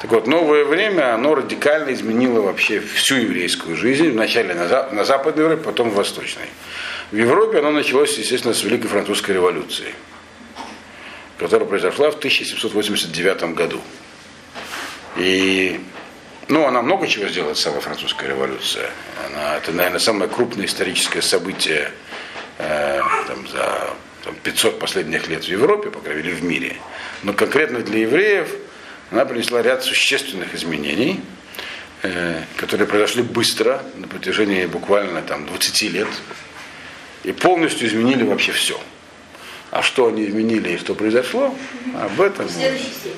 Так 0.00 0.10
вот, 0.10 0.26
новое 0.26 0.64
время, 0.64 1.14
оно 1.14 1.34
радикально 1.34 1.92
изменило 1.92 2.40
вообще 2.40 2.80
всю 2.80 3.16
еврейскую 3.16 3.76
жизнь. 3.76 4.10
Вначале 4.10 4.54
на, 4.54 4.68
За- 4.68 4.88
на 4.92 5.04
Западной 5.04 5.44
Европе, 5.44 5.62
потом 5.62 5.90
в 5.90 5.94
Восточной. 5.94 6.48
В 7.10 7.16
Европе 7.16 7.58
оно 7.58 7.70
началось, 7.70 8.16
естественно, 8.18 8.54
с 8.54 8.62
Великой 8.64 8.88
Французской 8.88 9.32
революции, 9.32 9.94
которая 11.38 11.68
произошла 11.68 12.10
в 12.10 12.16
1789 12.16 13.54
году. 13.54 13.80
И 15.16 15.80
ну, 16.48 16.66
она 16.66 16.82
много 16.82 17.06
чего 17.06 17.28
сделала, 17.28 17.54
самая 17.54 17.80
французская 17.80 18.28
революция. 18.28 18.90
Она, 19.26 19.56
это, 19.56 19.72
наверное, 19.72 20.00
самое 20.00 20.30
крупное 20.30 20.66
историческое 20.66 21.22
событие 21.22 21.90
э, 22.58 23.00
там, 23.28 23.46
за 23.48 23.90
там, 24.24 24.34
500 24.42 24.78
последних 24.78 25.28
лет 25.28 25.44
в 25.44 25.48
Европе, 25.48 25.90
по 25.90 26.00
крайней 26.00 26.22
мере, 26.22 26.34
в 26.34 26.44
мире. 26.44 26.76
Но 27.22 27.32
конкретно 27.32 27.80
для 27.80 28.00
евреев 28.00 28.48
она 29.10 29.24
принесла 29.24 29.62
ряд 29.62 29.84
существенных 29.84 30.54
изменений, 30.54 31.20
э, 32.02 32.42
которые 32.56 32.86
произошли 32.86 33.22
быстро, 33.22 33.82
на 33.96 34.08
протяжении 34.08 34.66
буквально 34.66 35.22
там, 35.22 35.46
20 35.46 35.82
лет, 35.92 36.08
и 37.24 37.32
полностью 37.32 37.88
изменили 37.88 38.24
вообще 38.24 38.52
все. 38.52 38.80
А 39.70 39.82
что 39.82 40.08
они 40.08 40.26
изменили 40.26 40.70
и 40.70 40.78
что 40.78 40.94
произошло, 40.94 41.54
об 41.98 42.20
этом. 42.20 42.46